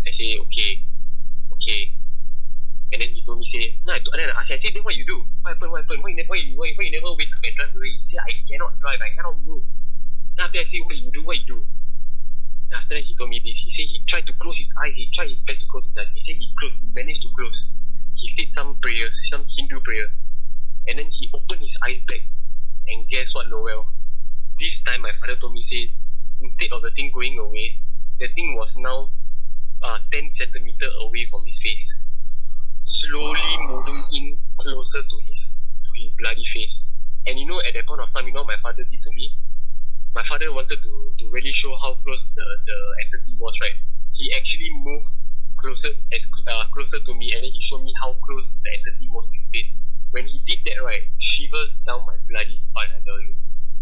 I 0.07 0.11
say, 0.15 0.39
okay, 0.47 0.71
okay. 1.59 1.91
And 2.93 3.01
then 3.01 3.09
he 3.09 3.21
told 3.25 3.39
me, 3.39 3.49
say, 3.51 3.75
no, 3.85 3.93
I, 3.93 3.99
then 4.15 4.31
I 4.31 4.41
I 4.41 4.47
said, 4.47 4.61
then 4.63 4.83
what 4.87 4.95
you 4.95 5.05
do? 5.05 5.25
What 5.41 5.53
happened? 5.57 5.71
What 5.75 5.83
happened? 5.83 6.01
Why 6.01 6.09
you, 6.15 6.23
why 6.29 6.37
you, 6.37 6.55
why, 6.55 6.71
why 6.77 6.83
you 6.87 6.93
never 6.95 7.11
wake 7.13 7.29
up 7.35 7.43
and 7.43 7.53
drive 7.57 7.75
away? 7.75 7.91
He 7.91 8.15
said, 8.15 8.23
I 8.23 8.33
cannot 8.47 8.79
drive, 8.79 9.01
I 9.03 9.11
cannot 9.17 9.43
move. 9.43 9.65
Then 10.37 10.45
after 10.47 10.59
I 10.61 10.65
say, 10.71 10.79
what 10.85 10.95
you 10.95 11.11
do? 11.11 11.21
What 11.25 11.37
you 11.37 11.45
do? 11.45 11.59
After 12.73 12.95
that, 12.95 13.03
he 13.03 13.15
told 13.17 13.29
me 13.29 13.39
this. 13.39 13.57
He 13.65 13.69
said 13.73 13.87
he 13.89 13.99
tried 14.07 14.25
to 14.27 14.33
close 14.37 14.57
his 14.57 14.69
eyes. 14.83 14.93
He 14.93 15.09
tried 15.15 15.29
his 15.29 15.41
best 15.47 15.59
to 15.61 15.67
close 15.67 15.85
his 15.89 15.97
eyes. 15.97 16.11
He 16.13 16.21
said 16.21 16.37
he 16.37 16.47
closed. 16.59 16.75
He 16.81 16.87
managed 16.93 17.21
to 17.25 17.29
close. 17.33 17.57
He 18.15 18.27
said 18.37 18.47
some 18.55 18.75
prayers, 18.81 19.13
some 19.31 19.45
Hindu 19.57 19.79
prayers. 19.81 20.11
And 20.87 20.99
then 20.99 21.09
he 21.09 21.29
opened 21.33 21.61
his 21.61 21.73
eyes 21.85 22.01
back. 22.07 22.21
And 22.89 23.09
guess 23.09 23.25
what, 23.33 23.49
Noel? 23.49 23.87
This 24.59 24.73
time 24.85 25.01
my 25.01 25.11
father 25.21 25.35
told 25.37 25.53
me, 25.53 25.65
say, 25.69 25.93
instead 26.41 26.71
of 26.73 26.81
the 26.81 26.91
thing 26.91 27.11
going 27.13 27.37
away, 27.37 27.79
the 28.19 28.27
thing 28.35 28.55
was 28.55 28.69
now 28.75 29.09
uh, 29.81 29.97
10 30.11 30.31
centimeter 30.37 30.89
away 31.01 31.25
from 31.31 31.45
his 31.45 31.55
face. 31.63 31.87
Slowly 33.07 33.57
moving 33.65 34.03
in 34.13 34.37
closer 34.59 35.01
to 35.01 35.15
his 35.25 35.39
to 35.85 35.91
his 35.95 36.11
bloody 36.19 36.45
face. 36.53 36.75
And 37.27 37.39
you 37.39 37.45
know, 37.45 37.61
at 37.61 37.73
that 37.73 37.85
point 37.87 38.01
of 38.01 38.11
time, 38.13 38.27
you 38.27 38.33
know 38.33 38.41
what 38.41 38.57
my 38.57 38.61
father 38.61 38.83
did 38.83 39.03
to 39.03 39.11
me? 39.11 39.31
My 40.15 40.23
father 40.27 40.51
wanted 40.51 40.81
to, 40.81 40.93
to 41.19 41.25
really 41.29 41.53
show 41.53 41.77
how 41.81 41.93
close 42.01 42.23
the, 42.35 42.45
the 42.65 42.77
entity 43.05 43.37
was, 43.37 43.53
right? 43.61 43.77
He 44.17 44.33
actually 44.33 44.69
moved 44.81 45.13
closer 45.57 45.91
as 46.11 46.23
uh, 46.47 46.65
closer 46.73 46.99
to 47.03 47.13
me 47.13 47.31
and 47.35 47.43
then 47.43 47.51
he 47.51 47.61
showed 47.69 47.83
me 47.83 47.93
how 48.01 48.15
close 48.23 48.45
the 48.63 48.69
entity 48.73 49.07
was 49.11 49.27
to 49.29 49.35
his 49.37 49.47
face. 49.53 49.71
When 50.11 50.25
he 50.25 50.41
did 50.47 50.65
that, 50.65 50.81
right, 50.81 51.05
shivers 51.19 51.69
down 51.85 52.05
my 52.07 52.17
bloody 52.27 52.57
spine, 52.71 52.89
I 52.95 52.99
tell 53.05 53.21
you. 53.21 53.35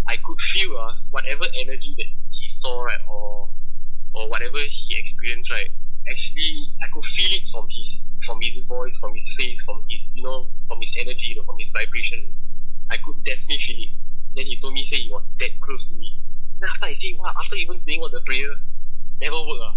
I 0.08 0.16
could 0.20 0.40
feel 0.56 0.76
uh, 0.76 0.96
whatever 1.12 1.46
energy 1.56 1.96
that 1.96 2.10
he 2.32 2.46
saw, 2.62 2.84
right, 2.84 3.04
or 3.08 3.50
or 4.14 4.30
whatever 4.30 4.58
he 4.58 4.96
experienced, 4.98 5.52
right, 5.52 5.72
actually 6.10 6.52
I 6.84 6.88
could 6.92 7.04
feel 7.16 7.32
it 7.32 7.44
from 7.52 7.68
his 7.68 7.88
from 8.26 8.42
his 8.42 8.60
voice, 8.68 8.96
from 9.00 9.16
his 9.16 9.28
face, 9.40 9.60
from 9.64 9.84
his 9.88 10.02
you 10.16 10.24
know, 10.24 10.48
from 10.68 10.80
his 10.80 10.92
energy, 11.00 11.32
you 11.32 11.36
know, 11.40 11.44
from 11.48 11.60
his 11.60 11.72
vibration. 11.72 12.34
I 12.90 12.98
could 12.98 13.20
definitely 13.24 13.60
feel 13.68 13.80
it. 13.84 13.92
Then 14.38 14.46
he 14.46 14.62
told 14.62 14.78
me 14.78 14.86
say 14.94 15.02
he 15.02 15.10
was 15.10 15.26
that 15.42 15.50
close 15.66 15.82
to 15.90 15.96
me. 15.98 16.22
Then 16.62 16.70
after 16.70 16.86
I 16.86 16.96
say 17.02 17.18
wow, 17.18 17.34
after 17.34 17.58
even 17.58 17.82
saying 17.90 18.06
all 18.06 18.14
the 18.14 18.22
prayer, 18.22 18.54
never 19.18 19.42
work 19.42 19.66
ah. 19.66 19.74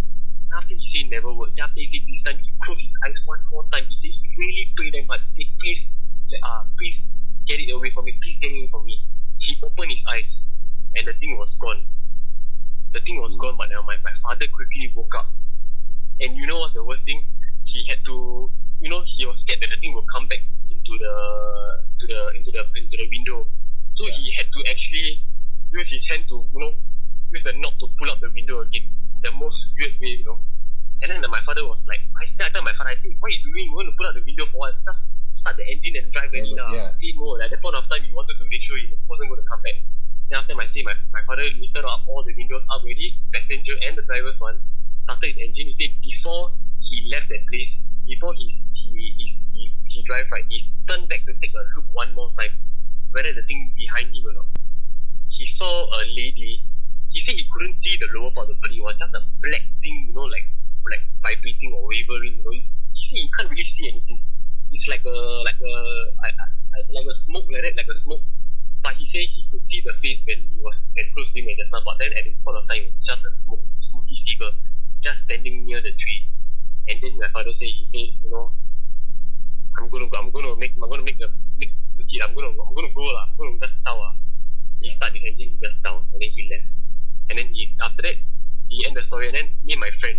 Then 0.52 0.60
after 0.60 0.76
he 0.76 0.84
say 0.92 1.08
never 1.08 1.32
work, 1.32 1.56
then 1.56 1.64
after 1.64 1.80
he 1.80 1.88
say 1.88 2.04
this 2.04 2.20
time 2.28 2.36
he 2.44 2.52
closed 2.60 2.84
his 2.84 2.92
eyes 3.08 3.16
one 3.24 3.40
more 3.48 3.64
time. 3.72 3.88
He 3.88 3.96
say 4.04 4.12
he 4.12 4.28
really 4.36 4.64
prayed 4.76 4.92
that 5.00 5.08
much. 5.08 5.24
Say 5.32 5.48
please, 5.64 5.88
ah, 6.44 6.68
please 6.76 7.00
get 7.48 7.56
it 7.56 7.72
away 7.72 7.88
from 7.96 8.04
me. 8.04 8.12
Please 8.20 8.36
get 8.44 8.52
it 8.52 8.60
away 8.60 8.68
from 8.68 8.84
me. 8.84 9.00
He 9.40 9.56
opened 9.64 9.96
his 9.96 10.04
eyes, 10.12 10.28
and 11.00 11.08
the 11.08 11.16
thing 11.16 11.40
was 11.40 11.48
gone. 11.56 11.80
The 12.92 13.00
thing 13.00 13.16
was 13.16 13.32
gone, 13.40 13.56
but 13.56 13.72
now 13.72 13.80
my, 13.80 13.96
my 14.04 14.12
father 14.20 14.44
quickly 14.52 14.92
woke 14.92 15.14
up. 15.16 15.32
And 16.20 16.36
you 16.36 16.44
know 16.44 16.60
what's 16.60 16.76
the 16.76 16.84
worst 16.84 17.08
thing? 17.08 17.24
he 17.70 17.86
had 17.88 18.04
to, 18.04 18.50
you 18.80 18.90
know, 18.90 19.02
he 19.16 19.24
was 19.26 19.38
scared 19.46 19.62
that 19.62 19.70
the 19.70 19.78
thing 19.80 19.94
will 19.94 20.06
come 20.12 20.26
back 20.26 20.42
into 20.70 20.92
the 20.98 21.14
to 22.00 22.04
the 22.06 22.20
into 22.36 22.50
the 22.50 22.62
into 22.74 22.96
the 22.98 23.06
window. 23.08 23.46
So 24.00 24.08
he 24.08 24.32
had 24.40 24.48
to 24.48 24.60
actually 24.72 25.20
use 25.76 25.88
his 25.92 26.00
hand 26.08 26.24
to, 26.32 26.40
you 26.40 26.58
know, 26.60 26.72
use 27.30 27.44
the 27.44 27.52
knob 27.60 27.76
to 27.84 27.86
pull 28.00 28.08
up 28.08 28.18
the 28.24 28.32
window 28.32 28.64
again. 28.64 28.88
In 28.88 29.20
the 29.20 29.32
most 29.36 29.60
weird 29.76 29.92
way, 30.00 30.16
you 30.20 30.24
know. 30.24 30.40
And 31.04 31.12
then 31.12 31.20
my 31.28 31.40
father 31.44 31.64
was 31.68 31.80
like, 31.84 32.00
I 32.16 32.24
said, 32.36 32.48
I 32.48 32.50
told 32.56 32.64
my 32.64 32.72
father, 32.80 32.92
I 32.92 32.98
said, 33.00 33.12
what 33.20 33.28
are 33.28 33.34
you 33.36 33.44
doing? 33.44 33.68
You 33.68 33.76
want 33.76 33.88
to 33.92 33.96
pull 33.96 34.08
out 34.08 34.16
the 34.16 34.24
window 34.24 34.48
for 34.48 34.68
what? 34.68 34.74
Just 34.84 35.00
start 35.40 35.56
the 35.56 35.64
engine 35.68 35.96
and 36.00 36.08
drive 36.12 36.32
any 36.32 36.52
now. 36.56 36.72
yeah. 36.72 36.92
He 37.00 37.12
no, 37.16 37.36
at 37.40 37.48
that 37.52 37.60
point 37.60 37.76
of 37.76 37.84
time, 37.88 38.04
he 38.04 38.12
wanted 38.12 38.36
to 38.40 38.44
make 38.48 38.60
sure 38.64 38.76
he 38.76 38.88
wasn't 39.08 39.28
going 39.32 39.40
to 39.40 39.48
come 39.48 39.60
back. 39.64 39.76
Then 40.28 40.40
after 40.40 40.54
my 40.56 40.68
say, 40.72 40.84
my, 40.84 40.96
my 41.12 41.24
father 41.28 41.44
lifted 41.44 41.84
up 41.84 42.04
all 42.08 42.24
the 42.24 42.32
windows 42.36 42.64
up 42.68 42.80
already, 42.84 43.16
passenger 43.32 43.76
and 43.84 43.96
the 43.96 44.04
driver's 44.08 44.36
one, 44.40 44.60
started 45.04 45.32
his 45.32 45.40
engine. 45.40 45.72
He 45.72 45.74
said 45.80 45.92
before 46.00 46.52
he 46.84 47.08
left 47.12 47.28
that 47.32 47.44
place, 47.48 47.72
before 48.04 48.32
he 48.36 48.60
he 48.76 48.88
he 49.16 49.24
he, 49.52 49.62
he 49.88 49.98
drive 50.04 50.28
right, 50.32 50.44
he 50.48 50.68
turned 50.88 51.08
back 51.08 51.24
to 51.24 51.32
take 51.40 51.52
a 51.56 51.62
look 51.76 51.88
one 51.96 52.12
more 52.14 52.30
time, 52.38 52.52
whether 53.30 53.42
the 53.42 53.46
thing 53.46 53.70
behind 53.78 54.10
him 54.10 54.26
or 54.26 54.34
not. 54.42 54.48
He 55.30 55.46
saw 55.54 55.86
a 55.86 56.02
lady. 56.18 56.66
He 57.14 57.22
said 57.26 57.38
he 57.38 57.46
couldn't 57.54 57.78
see 57.82 57.94
the 58.02 58.10
lower 58.18 58.30
part 58.34 58.50
of 58.50 58.58
the 58.58 58.60
body. 58.60 58.78
It 58.78 58.82
was 58.82 58.98
just 58.98 59.14
a 59.14 59.22
black 59.38 59.62
thing, 59.78 60.10
you 60.10 60.14
know, 60.14 60.26
like 60.26 60.50
like 60.90 61.06
vibrating 61.22 61.70
or 61.78 61.86
wavering. 61.86 62.38
You 62.38 62.42
know, 62.42 62.50
he, 62.50 62.66
he 62.66 63.02
said 63.06 63.18
he 63.22 63.30
can't 63.38 63.50
really 63.50 63.66
see 63.78 63.86
anything. 63.86 64.18
It's 64.74 64.86
like 64.90 65.06
a 65.06 65.16
like 65.46 65.60
a 65.62 65.74
I, 66.26 66.28
I, 66.34 66.44
I- 66.74 66.88
like 66.90 67.06
a 67.06 67.16
smoke 67.30 67.46
like 67.54 67.62
that, 67.62 67.74
like 67.78 67.90
a 67.90 67.98
smoke. 68.02 68.22
But 68.82 68.98
he 68.98 69.06
said 69.14 69.26
he 69.30 69.46
could 69.50 69.62
see 69.70 69.78
the 69.86 69.94
face 70.02 70.18
when 70.26 70.40
he 70.50 70.58
was 70.58 70.74
as 70.98 71.06
close 71.14 71.30
to 71.30 71.38
him 71.38 71.46
as 71.50 71.56
just 71.62 71.70
now. 71.70 71.82
But 71.86 72.02
then 72.02 72.10
at 72.18 72.24
this 72.26 72.34
point 72.42 72.58
of 72.58 72.66
time, 72.66 72.82
it 72.82 72.90
was 72.98 73.04
just 73.06 73.22
a 73.22 73.30
smoke, 73.46 73.62
smoky 73.90 74.16
figure, 74.26 74.54
just 75.06 75.18
standing 75.30 75.66
near 75.70 75.78
the 75.78 75.94
tree. 75.94 76.26
And 76.90 76.98
then 76.98 77.14
my 77.20 77.30
father 77.30 77.54
said, 77.60 77.70
he 77.70 77.86
said, 77.94 78.08
you 78.26 78.30
know, 78.34 78.50
I'm 79.78 79.86
gonna 79.88 80.08
go, 80.10 80.16
I'm 80.18 80.30
gonna 80.34 80.56
make, 80.56 80.74
I'm 80.80 80.88
gonna 80.88 81.04
make 81.06 81.18
the 81.18 81.28
make 81.58 81.72
the 81.96 82.04
kid. 82.08 82.20
I'm 82.24 82.34
gonna, 82.34 82.50
I'm 82.56 82.72
gonna 82.74 82.92
go 82.96 83.04
lah. 83.04 83.28
I'm 83.28 83.36
gonna 83.36 83.56
just 83.60 83.76
down 83.84 83.98
lah. 84.00 84.14
He 84.80 84.90
start 84.96 85.12
the 85.12 85.20
engine, 85.22 85.54
he 85.54 85.56
just 85.60 85.76
down, 85.84 86.02
and 86.10 86.18
then 86.20 86.30
he 86.32 86.42
left. 86.50 86.66
And 87.30 87.34
then 87.38 87.46
he 87.52 87.70
after 87.84 88.02
that, 88.02 88.16
he 88.68 88.76
end 88.88 88.96
the 88.96 89.04
story. 89.06 89.28
And 89.28 89.36
then 89.36 89.46
me 89.64 89.76
and 89.76 89.82
my 89.82 89.92
friend, 90.00 90.18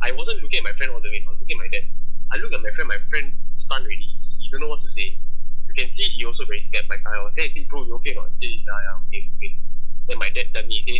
I 0.00 0.14
wasn't 0.14 0.40
looking 0.40 0.62
at 0.62 0.66
my 0.70 0.74
friend 0.78 0.94
all 0.94 1.02
the 1.02 1.10
way. 1.10 1.20
I 1.26 1.30
was 1.34 1.38
looking 1.42 1.58
at 1.58 1.62
my 1.66 1.70
dad. 1.74 1.84
I 2.32 2.34
look 2.38 2.52
at 2.54 2.62
my 2.62 2.72
friend. 2.74 2.88
My 2.88 3.00
friend 3.10 3.26
stunned 3.66 3.84
already. 3.86 4.10
He 4.38 4.46
don't 4.50 4.62
know 4.64 4.72
what 4.72 4.80
to 4.82 4.90
say. 4.96 5.18
You 5.68 5.74
can 5.76 5.88
see 5.94 6.08
he 6.16 6.24
also 6.24 6.46
very 6.48 6.64
scared. 6.72 6.88
My 6.88 6.96
I 6.96 7.22
was 7.28 7.34
hey, 7.36 7.52
hey 7.52 7.66
bro, 7.68 7.84
you 7.84 7.94
okay 8.00 8.16
or 8.16 8.24
not? 8.26 8.32
He 8.40 8.48
say 8.48 8.64
yeah, 8.64 8.80
yeah, 8.86 9.00
okay, 9.04 9.22
okay. 9.36 9.50
Then 10.08 10.16
my 10.18 10.30
dad 10.32 10.48
tell 10.56 10.64
me, 10.64 10.80
he 10.80 10.82
say, 10.88 10.98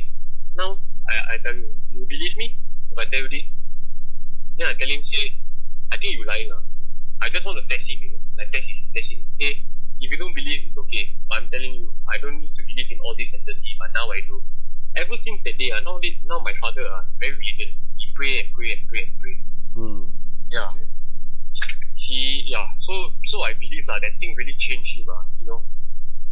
now 0.60 0.76
I, 1.08 1.34
I 1.34 1.36
tell 1.40 1.56
you, 1.56 1.72
you 1.90 2.04
believe 2.04 2.36
me 2.36 2.60
if 2.92 2.98
I 2.98 3.08
tell 3.08 3.24
you 3.24 3.30
this? 3.32 3.46
Then 4.58 4.66
I 4.68 4.74
tell 4.76 4.90
him, 4.90 5.02
say, 5.08 5.32
I 5.98 6.00
think 6.00 6.14
you 6.14 6.22
lying 6.30 6.46
ah. 6.54 6.62
I 7.18 7.26
just 7.26 7.42
want 7.42 7.58
to 7.58 7.66
test 7.66 7.82
him, 7.82 7.98
you 7.98 8.14
know, 8.14 8.22
like 8.38 8.54
test 8.54 8.70
him, 8.70 8.86
test 8.94 9.10
him. 9.10 9.26
Say, 9.34 9.66
if 9.98 10.06
you 10.06 10.14
don't 10.14 10.30
believe, 10.30 10.70
it's 10.70 10.78
okay. 10.78 11.10
But 11.26 11.42
I'm 11.42 11.50
telling 11.50 11.74
you, 11.74 11.90
I 12.06 12.22
don't 12.22 12.38
need 12.38 12.54
to 12.54 12.62
believe 12.62 12.86
in 12.86 13.02
all 13.02 13.18
this 13.18 13.26
entity, 13.34 13.74
but 13.82 13.90
now 13.98 14.06
I 14.06 14.22
do. 14.22 14.38
Ever 14.94 15.18
since 15.26 15.42
that 15.42 15.58
day, 15.58 15.74
ah, 15.74 15.82
now, 15.82 15.98
this, 15.98 16.14
now 16.22 16.38
my 16.38 16.54
father 16.62 16.86
ah, 16.86 17.02
very 17.18 17.34
religious. 17.34 17.74
He 17.98 18.14
pray 18.14 18.46
and 18.46 18.54
pray 18.54 18.78
and 18.78 18.86
pray 18.86 19.10
and 19.10 19.14
pray. 19.18 19.36
Hmm. 19.74 20.02
Yeah. 20.54 20.70
Okay. 20.70 20.86
He, 21.98 22.46
yeah, 22.46 22.70
so 22.86 23.10
so 23.34 23.42
I 23.42 23.58
believe 23.58 23.90
uh, 23.90 23.98
that 23.98 24.14
thing 24.22 24.38
really 24.38 24.54
changed 24.54 25.02
him, 25.02 25.10
uh, 25.10 25.26
you 25.42 25.50
know. 25.50 25.66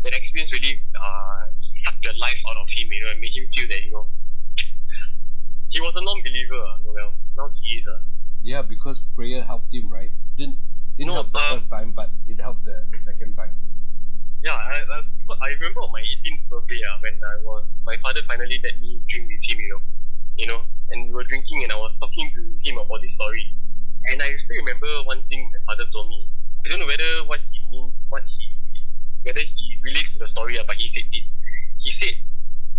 That 0.06 0.14
experience 0.14 0.54
really 0.54 0.78
uh, 0.94 1.50
sucked 1.82 2.06
the 2.06 2.14
life 2.22 2.38
out 2.46 2.62
of 2.62 2.70
him, 2.70 2.86
you 2.86 3.02
know, 3.02 3.10
and 3.10 3.18
made 3.18 3.34
him 3.34 3.50
feel 3.50 3.66
that, 3.66 3.82
you 3.82 3.90
know, 3.90 4.06
he 5.74 5.82
was 5.82 5.90
a 5.98 6.02
non-believer, 6.06 6.54
uh, 6.54 6.78
Noel. 6.86 7.10
Now 7.34 7.50
he 7.50 7.82
is, 7.82 7.86
uh, 7.90 7.98
Yeah, 8.42 8.62
because 8.62 9.00
prayer 9.14 9.42
helped 9.42 9.74
him, 9.74 9.88
right? 9.92 10.10
Didn't 10.36 10.58
didn't 10.96 11.12
No, 11.12 11.14
help 11.14 11.32
the 11.32 11.38
um, 11.38 11.50
first 11.50 11.68
time, 11.68 11.92
but 11.92 12.10
it 12.26 12.40
helped 12.40 12.64
the, 12.64 12.86
the 12.90 12.98
second 12.98 13.34
time. 13.34 13.52
yeah, 14.44 14.54
I, 14.54 14.80
I, 14.80 14.98
I 15.42 15.48
remember 15.58 15.80
on 15.80 15.92
my 15.92 16.00
18th 16.00 16.48
birthday, 16.48 16.80
uh, 16.86 16.98
when 17.02 17.14
I 17.20 17.36
was, 17.44 17.64
my 17.84 17.96
father 18.02 18.22
finally 18.28 18.60
let 18.62 18.78
me 18.80 19.02
drink 19.08 19.28
with 19.28 19.42
him, 19.50 19.58
you 19.60 19.68
know, 19.72 19.80
you 20.36 20.46
know, 20.46 20.60
and 20.92 21.06
we 21.06 21.12
were 21.12 21.24
drinking 21.24 21.64
and 21.64 21.72
I 21.72 21.76
was 21.76 21.92
talking 22.00 22.30
to 22.34 22.40
him 22.64 22.78
about 22.78 23.00
this 23.02 23.12
story. 23.14 23.44
And 24.06 24.22
I 24.22 24.28
still 24.44 24.56
remember 24.62 25.02
one 25.04 25.24
thing 25.28 25.50
my 25.52 25.60
father 25.66 25.84
told 25.92 26.08
me. 26.08 26.30
I 26.64 26.68
don't 26.70 26.80
know 26.80 26.86
whether 26.86 27.24
what 27.26 27.40
he 27.50 27.58
means, 27.70 27.92
what 28.08 28.22
he, 28.24 28.46
whether 29.22 29.40
he 29.40 29.64
relates 29.84 30.08
to 30.14 30.18
the 30.20 30.28
story, 30.30 30.58
uh, 30.58 30.64
but 30.66 30.76
he 30.76 30.92
said 30.94 31.04
this. 31.10 31.26
He 31.82 31.90
said, 32.00 32.14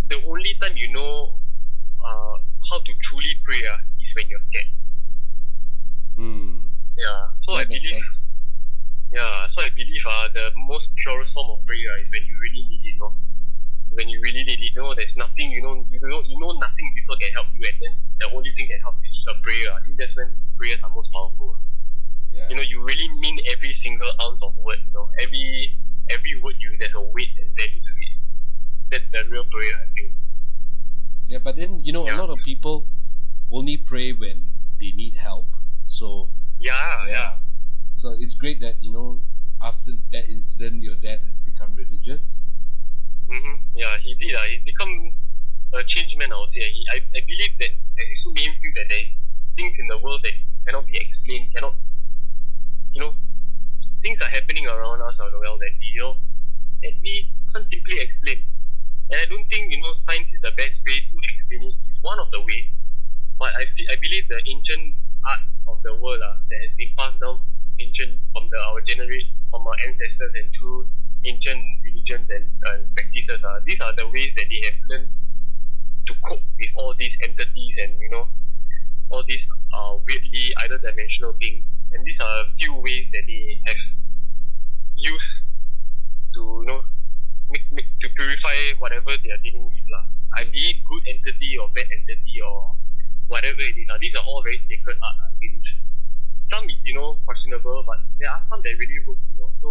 the 0.08 0.18
only 0.26 0.54
time 0.60 0.76
you 0.76 0.88
know 0.92 1.36
uh, 2.00 2.34
how 2.70 2.78
to 2.80 2.92
truly 3.10 3.34
pray 3.44 3.60
uh, 3.66 3.76
is 4.00 4.08
when 4.16 4.28
you're 4.28 4.42
scared. 4.48 4.72
Hmm. 6.18 6.66
Yeah, 6.98 7.30
so 7.46 7.54
I 7.54 7.62
that 7.62 7.70
makes 7.70 7.86
believe 7.86 8.02
sense. 8.02 8.26
Yeah, 9.14 9.46
so 9.54 9.62
I 9.62 9.70
believe 9.70 10.02
uh, 10.02 10.28
the 10.34 10.50
most 10.66 10.90
purest 10.98 11.30
form 11.32 11.48
of 11.54 11.62
prayer 11.64 11.94
is 12.02 12.10
when 12.10 12.26
you 12.26 12.34
really 12.42 12.66
need 12.66 12.82
it, 12.90 12.96
no? 12.98 13.14
When 13.94 14.10
you 14.10 14.18
really 14.26 14.42
need 14.42 14.58
it, 14.58 14.74
no, 14.74 14.92
there's 14.98 15.14
nothing, 15.16 15.54
you 15.54 15.62
know, 15.62 15.86
you 15.88 16.02
know, 16.02 16.20
you 16.26 16.36
know 16.42 16.52
nothing 16.58 16.86
people 16.98 17.14
can 17.16 17.30
help 17.38 17.46
you, 17.54 17.62
and 17.70 17.76
then 17.80 17.94
the 18.18 18.26
only 18.34 18.50
thing 18.58 18.66
that 18.68 18.82
helps 18.82 18.98
is 19.06 19.14
a 19.30 19.38
prayer. 19.46 19.70
I 19.72 19.80
think 19.86 19.96
that's 19.96 20.12
when 20.18 20.34
prayers 20.58 20.82
are 20.82 20.90
most 20.90 21.08
powerful. 21.14 21.56
Yeah. 22.34 22.50
You 22.50 22.56
know, 22.58 22.66
you 22.66 22.82
really 22.82 23.08
mean 23.22 23.38
every 23.46 23.78
single 23.82 24.10
ounce 24.20 24.42
of 24.42 24.58
word, 24.58 24.82
you 24.84 24.92
know, 24.92 25.08
every 25.22 25.78
every 26.10 26.34
word 26.42 26.58
you, 26.58 26.76
there's 26.82 26.92
a 26.98 27.00
weight 27.00 27.30
and 27.38 27.48
value 27.56 27.80
to 27.80 27.92
it. 28.02 28.12
That's 28.90 29.06
the 29.14 29.30
real 29.30 29.44
prayer, 29.46 29.72
I 29.72 29.86
feel. 29.94 30.10
Yeah, 31.30 31.38
but 31.38 31.56
then 31.56 31.80
you 31.80 31.92
know 31.92 32.04
Yeah. 32.06 32.16
a 32.16 32.20
lot 32.20 32.28
of 32.28 32.42
people 32.44 32.84
only 33.50 33.76
pray 33.78 34.12
when 34.12 34.50
they 34.80 34.92
need 34.92 35.14
help. 35.16 35.46
So 35.98 36.30
Yeah, 36.60 37.06
yeah. 37.10 37.30
So 37.96 38.14
it's 38.14 38.34
great 38.34 38.60
that 38.60 38.78
you 38.80 38.92
know 38.94 39.18
after 39.60 39.98
that 40.14 40.30
incident 40.30 40.82
your 40.86 40.94
dad 40.94 41.26
has 41.26 41.40
become 41.40 41.74
religious. 41.74 42.38
Mm-hmm. 43.26 43.56
Yeah, 43.74 43.98
he 43.98 44.14
did. 44.14 44.34
Uh, 44.34 44.46
he's 44.46 44.62
become 44.62 45.10
a 45.74 45.82
changed 45.82 46.14
man, 46.18 46.30
I 46.32 46.38
would 46.38 46.54
say. 46.54 46.70
He, 46.70 46.86
I, 46.94 47.02
I 47.02 47.20
believe 47.26 47.50
that 47.58 47.70
it 47.74 47.98
actually 47.98 48.32
made 48.38 48.46
him 48.46 48.54
feel 48.62 48.74
that 48.78 48.86
there 48.88 49.02
is 49.02 49.12
things 49.58 49.74
in 49.78 49.86
the 49.90 49.98
world 49.98 50.22
that 50.22 50.34
cannot 50.66 50.86
be 50.86 50.96
explained, 50.96 51.50
cannot, 51.54 51.74
you 52.94 53.02
know, 53.02 53.12
things 54.00 54.18
are 54.22 54.30
happening 54.30 54.66
around 54.70 55.02
us, 55.02 55.18
uh, 55.18 55.28
well, 55.42 55.58
that 55.58 55.74
we, 55.82 55.86
you 55.98 56.00
know, 56.00 56.16
that 56.82 56.94
we 57.02 57.26
can't 57.52 57.66
simply 57.68 57.98
explain. 58.00 58.46
And 59.10 59.18
I 59.20 59.26
don't 59.26 59.44
think, 59.50 59.74
you 59.74 59.80
know, 59.82 59.92
science 60.06 60.30
is 60.30 60.40
the 60.46 60.54
best 60.54 60.78
way 60.86 61.02
to 61.10 61.14
explain 61.26 61.62
it. 61.68 61.74
It's 61.90 62.00
one 62.06 62.18
of 62.22 62.30
the 62.30 62.40
ways. 62.40 62.70
But 63.38 63.47
I, 63.58 63.66
I 63.66 63.96
believe 63.98 64.30
the 64.30 64.38
ancient 64.46 64.94
art 65.26 65.42
of 65.66 65.82
the 65.82 65.98
world 65.98 66.22
uh, 66.22 66.38
that 66.46 66.58
has 66.62 66.72
been 66.78 66.94
passed 66.94 67.18
down 67.18 67.42
from 67.42 67.58
ancient, 67.82 68.22
from 68.30 68.46
the, 68.54 68.58
our 68.70 68.80
generation, 68.86 69.34
from 69.50 69.66
our 69.66 69.74
ancestors 69.82 70.32
and 70.38 70.46
through 70.54 70.86
ancient 71.26 71.58
religions 71.82 72.30
and 72.30 72.46
uh, 72.70 72.86
practices. 72.94 73.42
Uh, 73.42 73.58
these 73.66 73.80
are 73.82 73.90
the 73.98 74.06
ways 74.14 74.30
that 74.38 74.46
they 74.46 74.62
have 74.62 74.78
learned 74.86 75.10
to 76.06 76.12
cope 76.30 76.46
with 76.54 76.70
all 76.78 76.94
these 76.94 77.10
entities 77.26 77.74
and, 77.82 77.98
you 77.98 78.10
know, 78.14 78.30
all 79.10 79.26
these 79.26 79.42
uh, 79.74 79.98
weirdly 80.06 80.54
either 80.62 80.78
dimensional 80.78 81.34
beings. 81.34 81.66
And 81.92 82.06
these 82.06 82.20
are 82.22 82.46
a 82.46 82.48
few 82.62 82.78
ways 82.78 83.10
that 83.10 83.26
they 83.26 83.58
have 83.66 83.82
used 84.94 85.32
to, 86.38 86.62
you 86.62 86.66
know, 86.66 86.84
make, 87.50 87.66
make 87.72 87.90
to 88.02 88.08
purify 88.14 88.78
whatever 88.78 89.18
they 89.18 89.34
are 89.34 89.42
dealing 89.42 89.66
with. 89.66 89.82
Lah. 89.90 90.06
I 90.38 90.44
be 90.46 90.62
it 90.70 90.78
good 90.86 91.02
entity 91.10 91.58
or 91.58 91.66
bad 91.74 91.90
entity 91.90 92.38
or 92.38 92.76
whatever 93.28 93.60
it 93.60 93.76
is. 93.76 93.86
Uh, 93.88 93.96
these 94.00 94.14
are 94.16 94.24
all 94.24 94.42
very 94.42 94.60
sacred 94.68 94.96
art, 95.00 95.16
I 95.22 95.30
believe. 95.38 95.62
Some 96.50 96.64
is, 96.72 96.80
you 96.84 96.94
know, 96.96 97.20
questionable, 97.28 97.84
but 97.84 98.00
there 98.18 98.30
are 98.32 98.40
some 98.48 98.60
that 98.64 98.72
really 98.80 99.00
work, 99.04 99.20
you 99.28 99.36
know. 99.36 99.52
So 99.60 99.68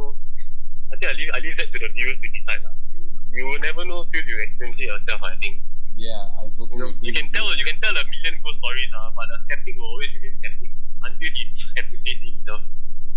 I 0.93 0.96
think 0.98 1.10
I 1.10 1.15
leave 1.17 1.32
I 1.34 1.39
leave 1.41 1.58
that 1.58 1.74
to 1.74 1.78
the 1.82 1.89
viewers 1.93 2.17
to 2.22 2.28
decide. 2.30 2.62
Lah. 2.63 2.74
You, 2.93 3.02
you 3.34 3.43
will 3.50 3.62
never 3.62 3.82
know 3.84 4.06
till 4.13 4.24
you 4.24 4.38
experience 4.46 4.78
it 4.78 4.88
yourself, 4.93 5.22
I 5.26 5.36
think. 5.41 5.65
Yeah, 5.98 6.22
I 6.38 6.46
You 6.46 6.54
totally 6.54 6.78
know, 6.78 6.89
agree. 6.93 7.10
you 7.10 7.13
can 7.17 7.28
tell 7.34 7.50
you 7.50 7.65
can 7.65 7.82
tell 7.82 7.98
a 7.98 8.04
million 8.06 8.38
ghost 8.46 8.62
stories, 8.62 8.91
uh, 8.93 9.10
but 9.17 9.26
a 9.34 9.38
skeptic 9.50 9.74
will 9.82 9.89
always 9.98 10.13
remain 10.22 10.38
skeptic 10.38 10.72
until 11.10 11.30
he 11.34 11.41
has 11.82 11.86
to 11.89 11.98
face 12.06 12.22
it 12.22 12.30
himself. 12.38 12.62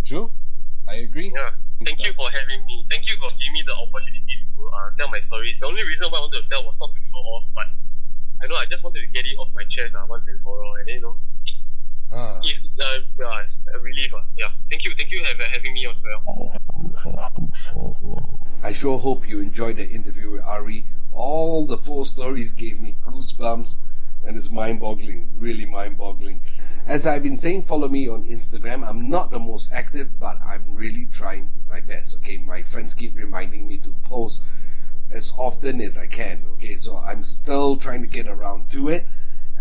True. 0.08 0.26
I 0.88 1.04
agree. 1.04 1.28
Yeah. 1.28 1.52
Thank 1.84 2.00
you 2.00 2.12
for 2.16 2.32
having 2.32 2.64
me. 2.64 2.88
Thank 2.88 3.04
you 3.08 3.16
for 3.20 3.28
giving 3.36 3.54
me 3.56 3.62
the 3.68 3.76
opportunity 3.76 4.34
to 4.56 4.60
uh, 4.72 4.88
tell 4.96 5.08
my 5.12 5.20
stories. 5.28 5.56
The 5.60 5.68
only 5.68 5.84
reason 5.84 6.08
why 6.08 6.18
I 6.18 6.24
wanted 6.24 6.40
to 6.44 6.48
tell 6.48 6.64
was 6.64 6.76
not 6.80 6.92
to 6.96 7.00
show 7.04 7.20
off, 7.36 7.44
but 7.52 7.68
I 8.60 8.66
just 8.66 8.84
wanted 8.84 9.00
to 9.00 9.06
get 9.08 9.24
it 9.24 9.36
off 9.38 9.48
my 9.54 9.64
chest 9.64 9.94
uh, 9.94 10.04
once 10.08 10.24
and 10.28 10.40
for 10.42 10.62
all, 10.62 10.76
and 10.76 10.86
then 10.86 10.94
you 10.96 11.00
know, 11.00 11.16
Ah, 12.12 12.40
it's 12.42 12.80
uh, 12.80 12.98
yeah, 13.18 13.74
a 13.74 13.78
relief. 13.78 14.12
Uh, 14.12 14.22
yeah. 14.36 14.48
Thank 14.68 14.84
you. 14.84 14.92
Thank 14.98 15.10
you 15.10 15.24
for 15.24 15.44
having 15.44 15.74
me 15.74 15.86
as 15.86 15.96
well. 16.02 17.40
I 18.62 18.72
sure 18.72 18.98
hope 18.98 19.28
you 19.28 19.40
enjoyed 19.40 19.76
the 19.76 19.88
interview 19.88 20.30
with 20.30 20.42
Ari. 20.42 20.86
All 21.12 21.66
the 21.66 21.78
four 21.78 22.06
stories 22.06 22.52
gave 22.52 22.80
me 22.80 22.96
goosebumps 23.04 23.78
and 24.24 24.36
it's 24.36 24.50
mind 24.50 24.80
boggling, 24.80 25.30
really 25.36 25.64
mind 25.64 25.96
boggling. 25.96 26.42
As 26.86 27.06
I've 27.06 27.22
been 27.22 27.36
saying, 27.36 27.62
follow 27.62 27.88
me 27.88 28.08
on 28.08 28.26
Instagram. 28.26 28.86
I'm 28.86 29.08
not 29.08 29.30
the 29.30 29.38
most 29.38 29.72
active, 29.72 30.18
but 30.18 30.38
I'm 30.42 30.74
really 30.74 31.06
trying 31.06 31.50
my 31.68 31.80
best. 31.80 32.16
Okay, 32.16 32.38
my 32.38 32.62
friends 32.62 32.94
keep 32.94 33.16
reminding 33.16 33.68
me 33.68 33.78
to 33.78 33.94
post 34.02 34.42
as 35.10 35.32
often 35.36 35.80
as 35.80 35.98
I 35.98 36.06
can. 36.06 36.44
Okay, 36.54 36.76
so 36.76 36.96
I'm 36.96 37.22
still 37.22 37.76
trying 37.76 38.00
to 38.02 38.06
get 38.06 38.28
around 38.28 38.70
to 38.70 38.88
it. 38.88 39.06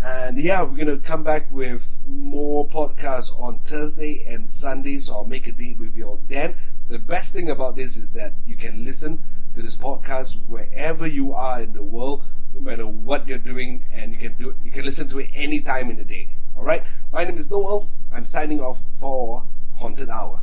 And 0.02 0.38
yeah, 0.38 0.62
we're 0.62 0.76
gonna 0.76 0.98
come 0.98 1.22
back 1.22 1.50
with 1.50 1.98
more 2.06 2.66
podcasts 2.66 3.38
on 3.38 3.58
Thursday 3.60 4.24
and 4.26 4.50
Sunday. 4.50 4.98
So 4.98 5.14
I'll 5.14 5.24
make 5.24 5.46
a 5.46 5.52
date 5.52 5.78
with 5.78 5.94
you 5.94 6.04
all 6.04 6.20
then. 6.28 6.56
The 6.88 6.98
best 6.98 7.32
thing 7.32 7.50
about 7.50 7.76
this 7.76 7.96
is 7.96 8.10
that 8.12 8.32
you 8.46 8.56
can 8.56 8.84
listen 8.84 9.22
to 9.54 9.62
this 9.62 9.76
podcast 9.76 10.38
wherever 10.46 11.06
you 11.06 11.34
are 11.34 11.60
in 11.60 11.72
the 11.72 11.82
world, 11.82 12.22
no 12.54 12.60
matter 12.60 12.86
what 12.86 13.28
you're 13.28 13.38
doing, 13.38 13.84
and 13.92 14.12
you 14.12 14.18
can 14.18 14.36
do 14.36 14.54
you 14.64 14.70
can 14.70 14.84
listen 14.84 15.08
to 15.10 15.18
it 15.18 15.30
any 15.34 15.60
time 15.60 15.90
in 15.90 15.96
the 15.96 16.04
day. 16.04 16.28
All 16.56 16.64
right. 16.64 16.84
My 17.12 17.24
name 17.24 17.36
is 17.36 17.50
Noel. 17.50 17.88
I'm 18.12 18.24
signing 18.24 18.60
off 18.60 18.82
for 18.98 19.44
Haunted 19.76 20.08
Hour. 20.08 20.42